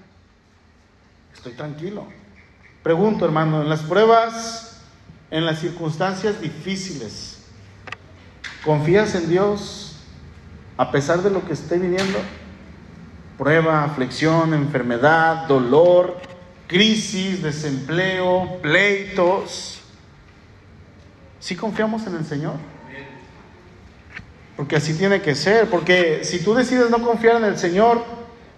Estoy 1.32 1.52
tranquilo. 1.52 2.08
Pregunto, 2.82 3.24
hermano, 3.24 3.62
en 3.62 3.68
las 3.68 3.82
pruebas, 3.82 4.80
en 5.30 5.46
las 5.46 5.60
circunstancias 5.60 6.40
difíciles, 6.40 7.38
¿confías 8.64 9.14
en 9.14 9.28
Dios 9.28 9.96
a 10.76 10.90
pesar 10.90 11.22
de 11.22 11.30
lo 11.30 11.46
que 11.46 11.52
esté 11.52 11.78
viniendo? 11.78 12.18
Prueba, 13.36 13.84
aflicción, 13.84 14.54
enfermedad, 14.54 15.46
dolor, 15.46 16.18
crisis, 16.66 17.42
desempleo, 17.42 18.58
pleitos. 18.62 19.80
Si 21.40 21.56
confiamos 21.56 22.06
en 22.06 22.16
el 22.16 22.24
Señor? 22.24 22.54
Porque 24.56 24.76
así 24.76 24.94
tiene 24.94 25.20
que 25.20 25.34
ser. 25.34 25.68
Porque 25.68 26.24
si 26.24 26.42
tú 26.42 26.54
decides 26.54 26.90
no 26.90 27.02
confiar 27.02 27.36
en 27.36 27.44
el 27.44 27.58
Señor, 27.58 28.04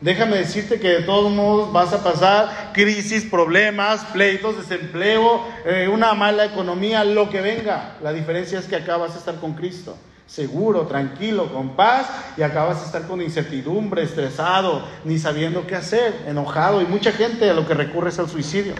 déjame 0.00 0.36
decirte 0.36 0.78
que 0.78 0.88
de 0.88 1.02
todos 1.02 1.32
modos 1.32 1.72
vas 1.72 1.92
a 1.92 2.04
pasar 2.04 2.72
crisis, 2.72 3.24
problemas, 3.24 4.04
pleitos, 4.06 4.56
desempleo, 4.56 5.42
eh, 5.64 5.88
una 5.88 6.14
mala 6.14 6.44
economía, 6.44 7.04
lo 7.04 7.30
que 7.30 7.40
venga. 7.40 7.96
La 8.02 8.12
diferencia 8.12 8.58
es 8.58 8.66
que 8.66 8.76
acá 8.76 8.96
vas 8.96 9.14
a 9.14 9.18
estar 9.18 9.36
con 9.40 9.54
Cristo 9.54 9.96
seguro, 10.26 10.86
tranquilo, 10.86 11.52
con 11.52 11.70
paz, 11.76 12.08
y 12.36 12.42
acabas 12.42 12.80
de 12.80 12.86
estar 12.86 13.06
con 13.06 13.20
incertidumbre, 13.20 14.02
estresado, 14.02 14.84
ni 15.04 15.18
sabiendo 15.18 15.66
qué 15.66 15.76
hacer, 15.76 16.24
enojado, 16.26 16.82
y 16.82 16.86
mucha 16.86 17.12
gente 17.12 17.48
a 17.48 17.54
lo 17.54 17.66
que 17.66 17.74
recurre 17.74 18.08
es 18.08 18.18
al 18.18 18.28
suicidio. 18.28 18.74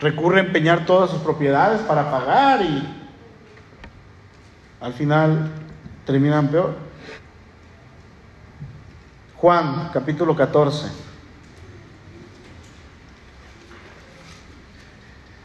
Recurre 0.00 0.40
a 0.40 0.44
empeñar 0.44 0.84
todas 0.86 1.10
sus 1.10 1.20
propiedades 1.20 1.80
para 1.82 2.10
pagar 2.10 2.62
y 2.62 3.04
al 4.80 4.92
final 4.92 5.50
terminan 6.04 6.48
peor. 6.48 6.76
Juan 9.36 9.90
capítulo 9.92 10.34
14, 10.34 10.88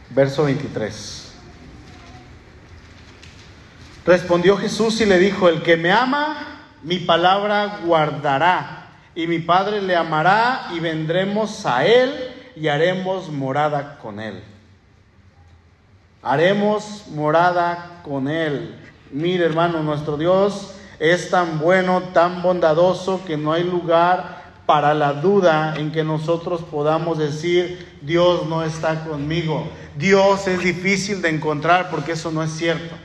verso 0.10 0.44
23. 0.44 1.19
Respondió 4.06 4.58
Jesús 4.58 5.02
y 5.02 5.06
le 5.06 5.20
dijo, 5.20 5.50
el 5.50 5.62
que 5.62 5.78
me 5.78 5.92
ama, 5.92 6.38
mi 6.84 7.00
palabra 7.00 7.80
guardará, 7.86 8.88
y 9.16 9.28
mi 9.28 9.40
Padre 9.40 9.82
le 9.82 9.96
amará, 9.96 10.70
y 10.74 10.80
vendremos 10.80 11.66
a 11.66 11.86
él 11.86 12.14
y 12.56 12.68
haremos 12.68 13.30
morada 13.30 13.98
con 14.02 14.20
él. 14.20 14.42
Haremos 16.22 17.06
morada 17.10 18.02
con 18.04 18.28
él. 18.28 18.76
Mire 19.12 19.46
hermano, 19.46 19.82
nuestro 19.84 20.18
Dios 20.18 20.76
es 21.00 21.30
tan 21.30 21.60
bueno, 21.60 22.04
tan 22.14 22.42
bondadoso, 22.42 23.24
que 23.26 23.38
no 23.38 23.54
hay 23.54 23.64
lugar 23.64 24.40
para 24.66 24.94
la 24.94 25.14
duda 25.14 25.76
en 25.78 25.92
que 25.92 26.04
nosotros 26.04 26.62
podamos 26.62 27.18
decir, 27.18 27.98
Dios 28.02 28.46
no 28.48 28.64
está 28.64 29.04
conmigo. 29.04 29.68
Dios 29.98 30.48
es 30.48 30.60
difícil 30.60 31.22
de 31.22 31.30
encontrar 31.30 31.90
porque 31.90 32.12
eso 32.12 32.32
no 32.32 32.44
es 32.44 32.52
cierto. 32.52 32.96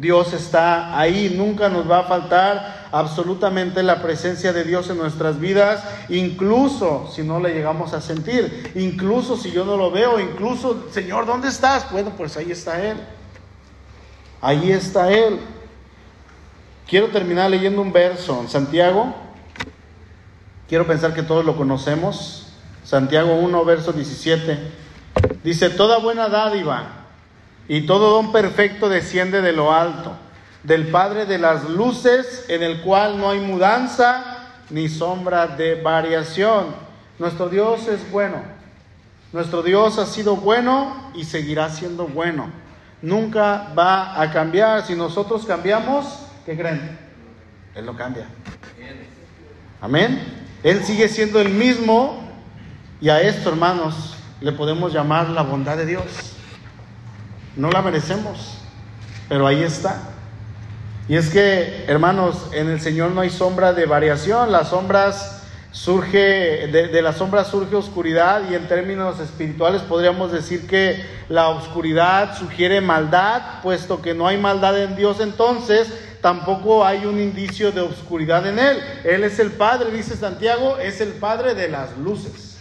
Dios 0.00 0.34
está 0.34 0.98
ahí, 0.98 1.34
nunca 1.36 1.68
nos 1.68 1.90
va 1.90 2.00
a 2.00 2.04
faltar 2.04 2.88
absolutamente 2.92 3.82
la 3.82 4.02
presencia 4.02 4.52
de 4.52 4.64
Dios 4.64 4.90
en 4.90 4.98
nuestras 4.98 5.40
vidas, 5.40 5.82
incluso 6.10 7.10
si 7.14 7.22
no 7.22 7.40
le 7.40 7.54
llegamos 7.54 7.94
a 7.94 8.00
sentir, 8.00 8.72
incluso 8.74 9.36
si 9.36 9.50
yo 9.52 9.64
no 9.64 9.76
lo 9.76 9.90
veo, 9.90 10.20
incluso, 10.20 10.86
Señor, 10.90 11.24
¿dónde 11.24 11.48
estás? 11.48 11.90
Bueno, 11.90 12.12
pues 12.16 12.36
ahí 12.36 12.50
está 12.50 12.84
Él. 12.84 12.98
Ahí 14.42 14.70
está 14.70 15.10
Él. 15.10 15.38
Quiero 16.86 17.08
terminar 17.08 17.50
leyendo 17.50 17.80
un 17.80 17.92
verso 17.92 18.40
en 18.42 18.48
Santiago. 18.48 19.14
Quiero 20.68 20.86
pensar 20.86 21.14
que 21.14 21.22
todos 21.22 21.44
lo 21.44 21.56
conocemos. 21.56 22.48
Santiago 22.84 23.34
1, 23.34 23.64
verso 23.64 23.92
17. 23.92 24.58
Dice, 25.42 25.70
toda 25.70 25.98
buena 25.98 26.28
dádiva 26.28 26.95
y 27.68 27.82
todo 27.82 28.10
don 28.10 28.32
perfecto 28.32 28.88
desciende 28.88 29.42
de 29.42 29.52
lo 29.52 29.72
alto, 29.72 30.12
del 30.62 30.88
Padre 30.88 31.26
de 31.26 31.38
las 31.38 31.68
luces, 31.68 32.44
en 32.48 32.62
el 32.62 32.80
cual 32.82 33.18
no 33.18 33.30
hay 33.30 33.40
mudanza 33.40 34.36
ni 34.70 34.88
sombra 34.88 35.46
de 35.46 35.80
variación. 35.80 36.66
Nuestro 37.18 37.48
Dios 37.48 37.88
es 37.88 38.10
bueno. 38.10 38.42
Nuestro 39.32 39.62
Dios 39.62 39.98
ha 39.98 40.06
sido 40.06 40.36
bueno 40.36 41.10
y 41.14 41.24
seguirá 41.24 41.70
siendo 41.70 42.06
bueno. 42.06 42.50
Nunca 43.02 43.72
va 43.76 44.20
a 44.20 44.30
cambiar. 44.32 44.86
Si 44.86 44.94
nosotros 44.94 45.44
cambiamos, 45.44 46.26
¿qué 46.44 46.56
creen? 46.56 46.98
Él 47.74 47.86
no 47.86 47.96
cambia. 47.96 48.26
Amén. 49.80 50.22
Él 50.62 50.82
sigue 50.84 51.08
siendo 51.08 51.40
el 51.40 51.50
mismo 51.50 52.26
y 53.00 53.08
a 53.08 53.20
esto, 53.20 53.50
hermanos, 53.50 54.16
le 54.40 54.52
podemos 54.52 54.92
llamar 54.92 55.28
la 55.28 55.42
bondad 55.42 55.76
de 55.76 55.86
Dios. 55.86 56.35
No 57.56 57.70
la 57.70 57.80
merecemos, 57.80 58.58
pero 59.28 59.46
ahí 59.46 59.62
está. 59.62 60.02
Y 61.08 61.16
es 61.16 61.30
que, 61.30 61.84
hermanos, 61.88 62.50
en 62.52 62.68
el 62.68 62.80
Señor 62.80 63.12
no 63.12 63.22
hay 63.22 63.30
sombra 63.30 63.72
de 63.72 63.86
variación, 63.86 64.52
las 64.52 64.68
sombras 64.68 65.42
surge, 65.70 66.68
de, 66.68 66.88
de 66.88 67.02
las 67.02 67.16
sombras 67.16 67.48
surge 67.48 67.76
oscuridad 67.76 68.42
y 68.50 68.54
en 68.54 68.66
términos 68.66 69.20
espirituales 69.20 69.82
podríamos 69.82 70.32
decir 70.32 70.66
que 70.66 71.04
la 71.28 71.48
oscuridad 71.48 72.36
sugiere 72.36 72.80
maldad, 72.80 73.62
puesto 73.62 74.02
que 74.02 74.14
no 74.14 74.26
hay 74.26 74.36
maldad 74.36 74.78
en 74.82 74.96
Dios 74.96 75.20
entonces, 75.20 75.88
tampoco 76.20 76.84
hay 76.84 77.06
un 77.06 77.20
indicio 77.20 77.72
de 77.72 77.82
oscuridad 77.82 78.46
en 78.46 78.58
Él. 78.58 78.78
Él 79.04 79.24
es 79.24 79.38
el 79.38 79.52
Padre, 79.52 79.90
dice 79.92 80.16
Santiago, 80.16 80.76
es 80.78 81.00
el 81.00 81.12
Padre 81.12 81.54
de 81.54 81.68
las 81.68 81.96
luces. 81.98 82.58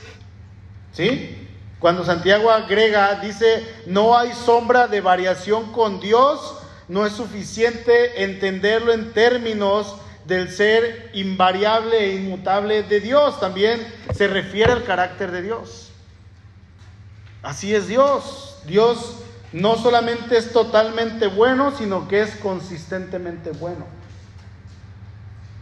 ¿Sí? 0.91 1.44
Cuando 1.85 2.03
Santiago 2.03 2.49
agrega, 2.49 3.13
dice, 3.19 3.63
no 3.85 4.17
hay 4.17 4.33
sombra 4.33 4.87
de 4.87 5.01
variación 5.01 5.71
con 5.71 5.99
Dios, 5.99 6.57
no 6.87 7.05
es 7.05 7.13
suficiente 7.13 8.23
entenderlo 8.23 8.91
en 8.91 9.13
términos 9.13 9.95
del 10.25 10.49
ser 10.49 11.11
invariable 11.13 12.05
e 12.05 12.15
inmutable 12.15 12.81
de 12.81 13.01
Dios, 13.01 13.39
también 13.39 13.85
se 14.15 14.27
refiere 14.27 14.71
al 14.71 14.83
carácter 14.83 15.29
de 15.29 15.43
Dios. 15.43 15.91
Así 17.43 17.75
es 17.75 17.87
Dios. 17.87 18.57
Dios 18.65 19.17
no 19.53 19.75
solamente 19.75 20.39
es 20.39 20.51
totalmente 20.51 21.27
bueno, 21.27 21.71
sino 21.77 22.07
que 22.07 22.23
es 22.23 22.35
consistentemente 22.37 23.51
bueno. 23.51 23.85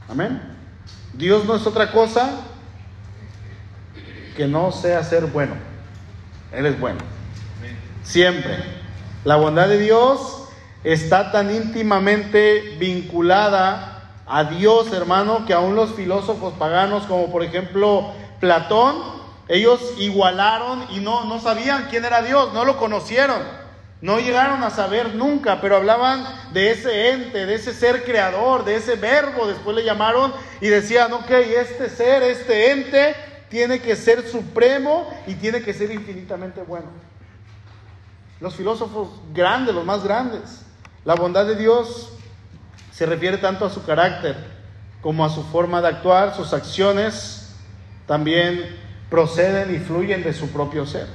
Amén. 0.07 0.41
Dios 1.11 1.43
no 1.43 1.57
es 1.57 1.67
otra 1.67 1.91
cosa 1.91 2.45
que 4.37 4.47
no 4.47 4.71
sea 4.71 5.03
ser 5.03 5.25
bueno. 5.25 5.72
Él 6.53 6.65
es 6.65 6.79
bueno. 6.79 6.99
Siempre. 8.03 8.57
La 9.23 9.37
bondad 9.37 9.67
de 9.67 9.77
Dios 9.79 10.49
está 10.83 11.31
tan 11.31 11.53
íntimamente 11.53 12.75
vinculada 12.79 14.11
a 14.25 14.45
Dios, 14.45 14.91
hermano, 14.93 15.45
que 15.45 15.53
aún 15.53 15.75
los 15.75 15.93
filósofos 15.93 16.53
paganos, 16.53 17.03
como 17.03 17.31
por 17.31 17.43
ejemplo 17.43 18.11
Platón, 18.39 18.95
ellos 19.47 19.81
igualaron 19.97 20.85
y 20.89 20.99
no, 20.99 21.25
no 21.25 21.39
sabían 21.39 21.87
quién 21.89 22.05
era 22.05 22.21
Dios, 22.21 22.53
no 22.53 22.65
lo 22.65 22.77
conocieron, 22.77 23.41
no 24.01 24.19
llegaron 24.19 24.63
a 24.63 24.69
saber 24.69 25.15
nunca, 25.15 25.61
pero 25.61 25.77
hablaban 25.77 26.25
de 26.51 26.71
ese 26.71 27.11
ente, 27.11 27.45
de 27.45 27.55
ese 27.55 27.73
ser 27.73 28.03
creador, 28.03 28.65
de 28.65 28.75
ese 28.75 28.95
verbo, 28.95 29.47
después 29.47 29.75
le 29.75 29.83
llamaron 29.83 30.33
y 30.61 30.67
decían, 30.67 31.11
ok, 31.13 31.29
este 31.29 31.89
ser, 31.89 32.23
este 32.23 32.71
ente, 32.71 33.15
tiene 33.53 33.81
que 33.81 33.95
ser 33.95 34.27
supremo 34.27 35.07
y 35.27 35.35
tiene 35.35 35.61
que 35.61 35.75
ser 35.75 35.91
infinitamente 35.91 36.63
bueno. 36.63 36.87
Los 38.39 38.55
filósofos 38.55 39.09
grandes, 39.31 39.75
los 39.75 39.85
más 39.85 40.03
grandes. 40.03 40.65
La 41.05 41.13
bondad 41.13 41.45
de 41.45 41.55
Dios 41.55 42.13
se 42.91 43.05
refiere 43.05 43.37
tanto 43.37 43.63
a 43.63 43.69
su 43.69 43.85
carácter 43.85 44.35
como 45.03 45.23
a 45.23 45.29
su 45.29 45.43
forma 45.43 45.83
de 45.83 45.89
actuar, 45.89 46.35
sus 46.35 46.51
acciones 46.51 47.53
también 48.07 48.75
proceden 49.11 49.75
y 49.75 49.77
fluyen 49.77 50.23
de 50.23 50.33
su 50.33 50.49
propio 50.49 50.87
ser. 50.87 51.05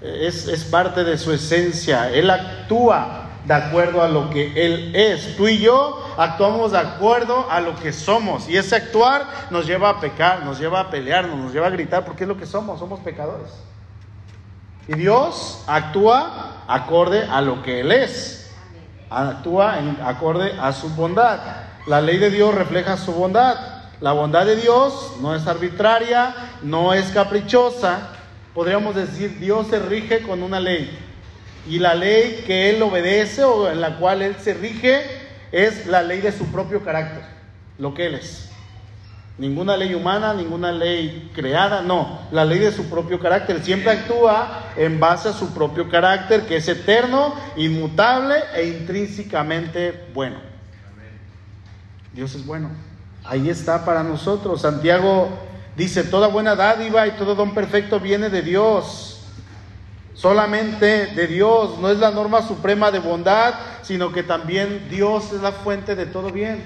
Es, 0.00 0.48
es, 0.48 0.64
parte 0.64 1.04
de 1.04 1.18
su 1.18 1.30
esencia. 1.30 2.10
Él 2.10 2.30
actúa 2.30 3.25
de 3.46 3.54
acuerdo 3.54 4.02
a 4.02 4.08
lo 4.08 4.28
que 4.28 4.52
Él 4.56 4.94
es. 4.94 5.36
Tú 5.36 5.46
y 5.46 5.58
yo 5.58 6.04
actuamos 6.18 6.72
de 6.72 6.78
acuerdo 6.78 7.46
a 7.48 7.60
lo 7.60 7.76
que 7.76 7.92
somos. 7.92 8.48
Y 8.48 8.56
ese 8.56 8.74
actuar 8.74 9.24
nos 9.50 9.66
lleva 9.66 9.90
a 9.90 10.00
pecar, 10.00 10.44
nos 10.44 10.58
lleva 10.58 10.80
a 10.80 10.90
pelearnos, 10.90 11.38
nos 11.38 11.52
lleva 11.52 11.68
a 11.68 11.70
gritar, 11.70 12.04
porque 12.04 12.24
es 12.24 12.28
lo 12.28 12.36
que 12.36 12.46
somos, 12.46 12.80
somos 12.80 13.00
pecadores. 13.00 13.50
Y 14.88 14.94
Dios 14.94 15.62
actúa 15.66 16.64
acorde 16.66 17.24
a 17.24 17.40
lo 17.40 17.62
que 17.62 17.80
Él 17.80 17.92
es. 17.92 18.52
Actúa 19.08 19.78
acorde 20.04 20.52
a 20.60 20.72
su 20.72 20.90
bondad. 20.90 21.38
La 21.86 22.00
ley 22.00 22.18
de 22.18 22.30
Dios 22.30 22.52
refleja 22.52 22.96
su 22.96 23.12
bondad. 23.12 23.56
La 24.00 24.12
bondad 24.12 24.44
de 24.44 24.56
Dios 24.56 25.14
no 25.20 25.36
es 25.36 25.46
arbitraria, 25.46 26.34
no 26.62 26.94
es 26.94 27.06
caprichosa. 27.12 28.10
Podríamos 28.54 28.96
decir, 28.96 29.38
Dios 29.38 29.68
se 29.68 29.78
rige 29.78 30.22
con 30.22 30.42
una 30.42 30.58
ley. 30.58 31.05
Y 31.68 31.78
la 31.78 31.94
ley 31.94 32.44
que 32.46 32.70
Él 32.70 32.82
obedece 32.82 33.44
o 33.44 33.70
en 33.70 33.80
la 33.80 33.96
cual 33.96 34.22
Él 34.22 34.36
se 34.40 34.54
rige 34.54 35.02
es 35.52 35.86
la 35.86 36.02
ley 36.02 36.20
de 36.20 36.32
su 36.32 36.46
propio 36.46 36.84
carácter, 36.84 37.22
lo 37.78 37.94
que 37.94 38.06
Él 38.06 38.14
es. 38.14 38.50
Ninguna 39.38 39.76
ley 39.76 39.92
humana, 39.92 40.32
ninguna 40.32 40.72
ley 40.72 41.30
creada, 41.34 41.82
no, 41.82 42.20
la 42.30 42.44
ley 42.44 42.58
de 42.58 42.72
su 42.72 42.84
propio 42.84 43.20
carácter. 43.20 43.62
Siempre 43.62 43.90
actúa 43.90 44.72
en 44.76 44.98
base 44.98 45.28
a 45.28 45.32
su 45.34 45.52
propio 45.52 45.90
carácter, 45.90 46.46
que 46.46 46.56
es 46.56 46.68
eterno, 46.68 47.34
inmutable 47.56 48.36
e 48.54 48.66
intrínsecamente 48.68 50.06
bueno. 50.14 50.36
Dios 52.14 52.34
es 52.34 52.46
bueno. 52.46 52.70
Ahí 53.24 53.50
está 53.50 53.84
para 53.84 54.02
nosotros. 54.02 54.62
Santiago 54.62 55.28
dice, 55.76 56.02
toda 56.04 56.28
buena 56.28 56.56
dádiva 56.56 57.06
y 57.06 57.10
todo 57.12 57.34
don 57.34 57.52
perfecto 57.52 58.00
viene 58.00 58.30
de 58.30 58.40
Dios. 58.40 59.15
Solamente 60.16 61.06
de 61.08 61.26
Dios. 61.26 61.78
No 61.78 61.90
es 61.90 61.98
la 61.98 62.10
norma 62.10 62.40
suprema 62.40 62.90
de 62.90 63.00
bondad, 63.00 63.54
sino 63.82 64.12
que 64.12 64.22
también 64.22 64.88
Dios 64.88 65.32
es 65.32 65.42
la 65.42 65.52
fuente 65.52 65.94
de 65.94 66.06
todo 66.06 66.30
bien. 66.30 66.64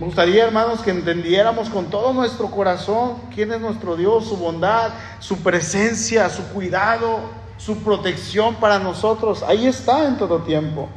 Me 0.00 0.06
gustaría, 0.06 0.44
hermanos, 0.44 0.80
que 0.80 0.90
entendiéramos 0.90 1.70
con 1.70 1.86
todo 1.86 2.12
nuestro 2.12 2.50
corazón 2.50 3.14
quién 3.34 3.52
es 3.52 3.60
nuestro 3.60 3.96
Dios, 3.96 4.26
su 4.26 4.36
bondad, 4.36 4.90
su 5.20 5.38
presencia, 5.38 6.28
su 6.28 6.42
cuidado, 6.48 7.20
su 7.56 7.78
protección 7.78 8.56
para 8.56 8.78
nosotros. 8.78 9.42
Ahí 9.44 9.66
está 9.66 10.06
en 10.06 10.18
todo 10.18 10.40
tiempo. 10.40 10.88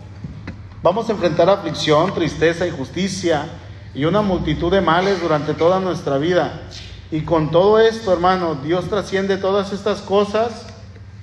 Vamos 0.82 1.08
a 1.08 1.12
enfrentar 1.12 1.50
aflicción, 1.50 2.14
tristeza, 2.14 2.66
injusticia 2.66 3.46
y 3.94 4.06
una 4.06 4.22
multitud 4.22 4.72
de 4.72 4.82
males 4.82 5.22
durante 5.22 5.54
toda 5.54 5.80
nuestra 5.80 6.18
vida. 6.18 6.64
Y 7.12 7.22
con 7.22 7.52
todo 7.52 7.80
esto, 7.80 8.12
hermano, 8.12 8.56
Dios 8.56 8.90
trasciende 8.90 9.38
todas 9.38 9.72
estas 9.72 10.02
cosas 10.02 10.69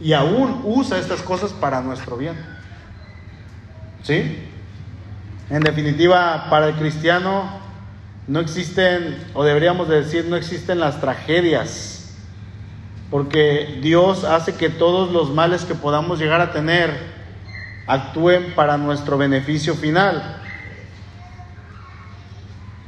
y 0.00 0.12
aún 0.12 0.60
usa 0.64 0.98
estas 0.98 1.22
cosas 1.22 1.52
para 1.52 1.80
nuestro 1.80 2.16
bien. 2.16 2.36
¿Sí? 4.02 4.38
En 5.48 5.62
definitiva, 5.62 6.48
para 6.50 6.68
el 6.68 6.74
cristiano, 6.74 7.60
no 8.26 8.40
existen, 8.40 9.24
o 9.34 9.44
deberíamos 9.44 9.88
decir, 9.88 10.26
no 10.26 10.36
existen 10.36 10.80
las 10.80 11.00
tragedias, 11.00 12.14
porque 13.10 13.78
Dios 13.82 14.24
hace 14.24 14.54
que 14.54 14.68
todos 14.68 15.12
los 15.12 15.30
males 15.30 15.64
que 15.64 15.74
podamos 15.74 16.18
llegar 16.18 16.40
a 16.40 16.52
tener 16.52 17.14
actúen 17.86 18.52
para 18.56 18.76
nuestro 18.76 19.16
beneficio 19.16 19.74
final. 19.74 20.42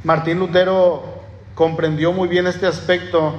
Martín 0.03 0.39
Lutero 0.39 1.23
comprendió 1.55 2.11
muy 2.11 2.27
bien 2.27 2.47
este 2.47 2.67
aspecto 2.67 3.35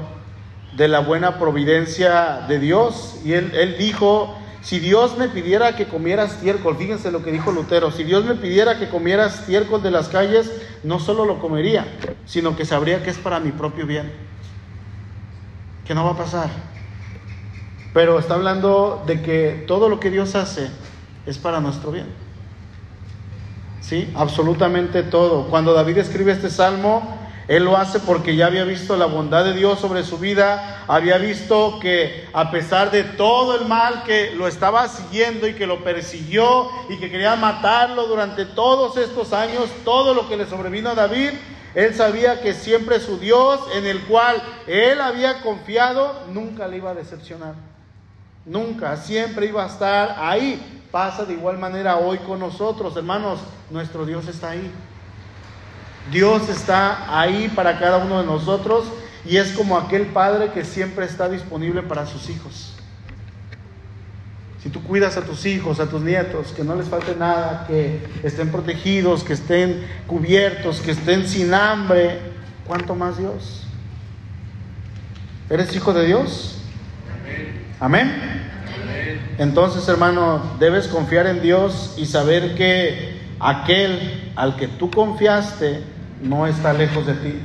de 0.76 0.88
la 0.88 1.00
buena 1.00 1.38
providencia 1.38 2.44
de 2.48 2.59
Dios 2.59 3.20
y 3.24 3.33
él, 3.33 3.52
él 3.54 3.76
dijo 3.78 4.37
si 4.62 4.78
Dios 4.78 5.16
me 5.16 5.28
pidiera 5.28 5.74
que 5.74 5.87
comiera 5.87 6.24
estiércol, 6.24 6.76
fíjense 6.76 7.11
lo 7.11 7.22
que 7.22 7.33
dijo 7.33 7.50
Lutero, 7.50 7.90
si 7.90 8.04
Dios 8.04 8.24
me 8.24 8.35
pidiera 8.35 8.78
que 8.78 8.88
comiera 8.88 9.26
estiércol 9.26 9.83
de 9.83 9.90
las 9.90 10.09
calles, 10.09 10.52
no 10.83 10.98
solo 11.00 11.24
lo 11.24 11.38
comería, 11.38 11.87
sino 12.26 12.56
que 12.56 12.66
sabría 12.66 13.02
que 13.02 13.11
es 13.11 13.18
para 13.18 13.40
mi 13.40 13.52
propio 13.52 13.87
bien, 13.87 14.12
que 15.87 15.94
no 15.94 16.04
va 16.04 16.11
a 16.11 16.16
pasar. 16.16 16.50
Pero 17.94 18.18
está 18.18 18.35
hablando 18.35 19.02
de 19.06 19.22
que 19.22 19.64
todo 19.66 19.88
lo 19.88 19.98
que 19.98 20.11
Dios 20.11 20.35
hace 20.35 20.68
es 21.26 21.38
para 21.38 21.61
nuestro 21.61 21.90
bien. 21.90 22.06
¿Sí? 23.80 24.12
Absolutamente 24.14 25.02
todo. 25.02 25.48
Cuando 25.48 25.72
David 25.72 25.98
escribe 25.98 26.33
este 26.33 26.50
salmo, 26.50 27.18
él 27.50 27.64
lo 27.64 27.76
hace 27.76 27.98
porque 27.98 28.36
ya 28.36 28.46
había 28.46 28.62
visto 28.62 28.96
la 28.96 29.06
bondad 29.06 29.42
de 29.42 29.54
Dios 29.54 29.80
sobre 29.80 30.04
su 30.04 30.18
vida, 30.18 30.84
había 30.86 31.18
visto 31.18 31.80
que 31.80 32.28
a 32.32 32.52
pesar 32.52 32.92
de 32.92 33.02
todo 33.02 33.56
el 33.56 33.66
mal 33.66 34.04
que 34.04 34.30
lo 34.36 34.46
estaba 34.46 34.86
siguiendo 34.86 35.48
y 35.48 35.55
que 35.55 35.66
lo 35.66 35.82
persiguió 35.82 36.70
y 36.88 36.98
que 36.98 37.11
quería 37.11 37.34
matarlo 37.34 38.07
durante 38.07 38.46
todos 38.46 38.96
estos 38.98 39.32
años, 39.32 39.68
todo 39.84 40.14
lo 40.14 40.28
que 40.28 40.36
le 40.36 40.46
sobrevino 40.46 40.90
a 40.90 40.94
David, 40.94 41.30
él 41.74 41.92
sabía 41.92 42.40
que 42.40 42.55
siempre 42.55 43.01
su 43.01 43.18
Dios, 43.18 43.59
en 43.74 43.84
el 43.84 44.01
cual 44.03 44.40
él 44.68 45.01
había 45.01 45.42
confiado, 45.42 46.22
nunca 46.32 46.68
le 46.68 46.76
iba 46.76 46.92
a 46.92 46.94
decepcionar. 46.94 47.55
Nunca, 48.46 48.96
siempre 48.96 49.46
iba 49.46 49.64
a 49.64 49.66
estar 49.66 50.14
ahí. 50.20 50.84
Pasa 50.92 51.24
de 51.24 51.32
igual 51.32 51.59
manera 51.59 51.96
hoy 51.96 52.18
con 52.18 52.38
nosotros, 52.38 52.96
hermanos, 52.96 53.40
nuestro 53.70 54.07
Dios 54.07 54.28
está 54.28 54.51
ahí. 54.51 54.70
Dios 56.11 56.48
está 56.48 57.20
ahí 57.20 57.51
para 57.55 57.78
cada 57.78 57.98
uno 57.98 58.20
de 58.20 58.26
nosotros 58.26 58.84
y 59.24 59.36
es 59.36 59.53
como 59.53 59.76
aquel 59.76 60.07
padre 60.07 60.51
que 60.53 60.64
siempre 60.64 61.05
está 61.05 61.28
disponible 61.28 61.82
para 61.82 62.07
sus 62.07 62.30
hijos. 62.30 62.74
Si 64.62 64.68
tú 64.68 64.82
cuidas 64.82 65.16
a 65.16 65.22
tus 65.22 65.46
hijos, 65.46 65.80
a 65.80 65.88
tus 65.88 66.03
nietos, 66.03 66.53
que 66.55 66.64
no 66.64 66.74
les 66.74 66.86
falte 66.86 67.16
nada, 67.16 67.64
que 67.66 68.07
estén 68.22 68.51
protegidos, 68.51 69.24
que 69.24 69.32
estén 69.32 69.86
cubiertos, 70.07 70.80
que 70.80 70.90
estén 70.90 71.26
sin 71.26 71.55
hambre, 71.55 72.18
¿cuánto 72.66 72.94
más 72.94 73.16
Dios? 73.16 73.66
¿Eres 75.48 75.74
hijo 75.74 75.94
de 75.94 76.07
Dios? 76.07 76.59
Amén. 77.78 78.40
Entonces, 79.38 79.88
hermano, 79.88 80.57
debes 80.59 80.88
confiar 80.88 81.26
en 81.26 81.40
Dios 81.40 81.94
y 81.96 82.05
saber 82.05 82.55
que 82.55 83.09
aquel 83.41 84.32
al 84.36 84.57
que 84.57 84.68
tú 84.68 84.91
confiaste 84.91 85.82
no 86.22 86.47
está 86.47 86.72
lejos 86.72 87.07
de 87.07 87.14
ti. 87.14 87.41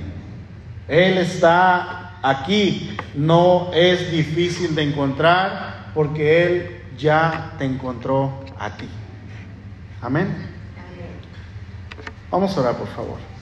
Él 0.87 1.17
está 1.17 2.19
aquí. 2.21 2.97
No 3.15 3.71
es 3.73 4.11
difícil 4.11 4.75
de 4.75 4.83
encontrar 4.83 5.91
porque 5.93 6.43
Él 6.43 6.81
ya 6.97 7.53
te 7.57 7.65
encontró 7.65 8.43
a 8.59 8.75
ti. 8.75 8.87
Amén. 10.01 10.51
Vamos 12.29 12.55
a 12.57 12.61
orar, 12.61 12.75
por 12.75 12.87
favor. 12.87 13.34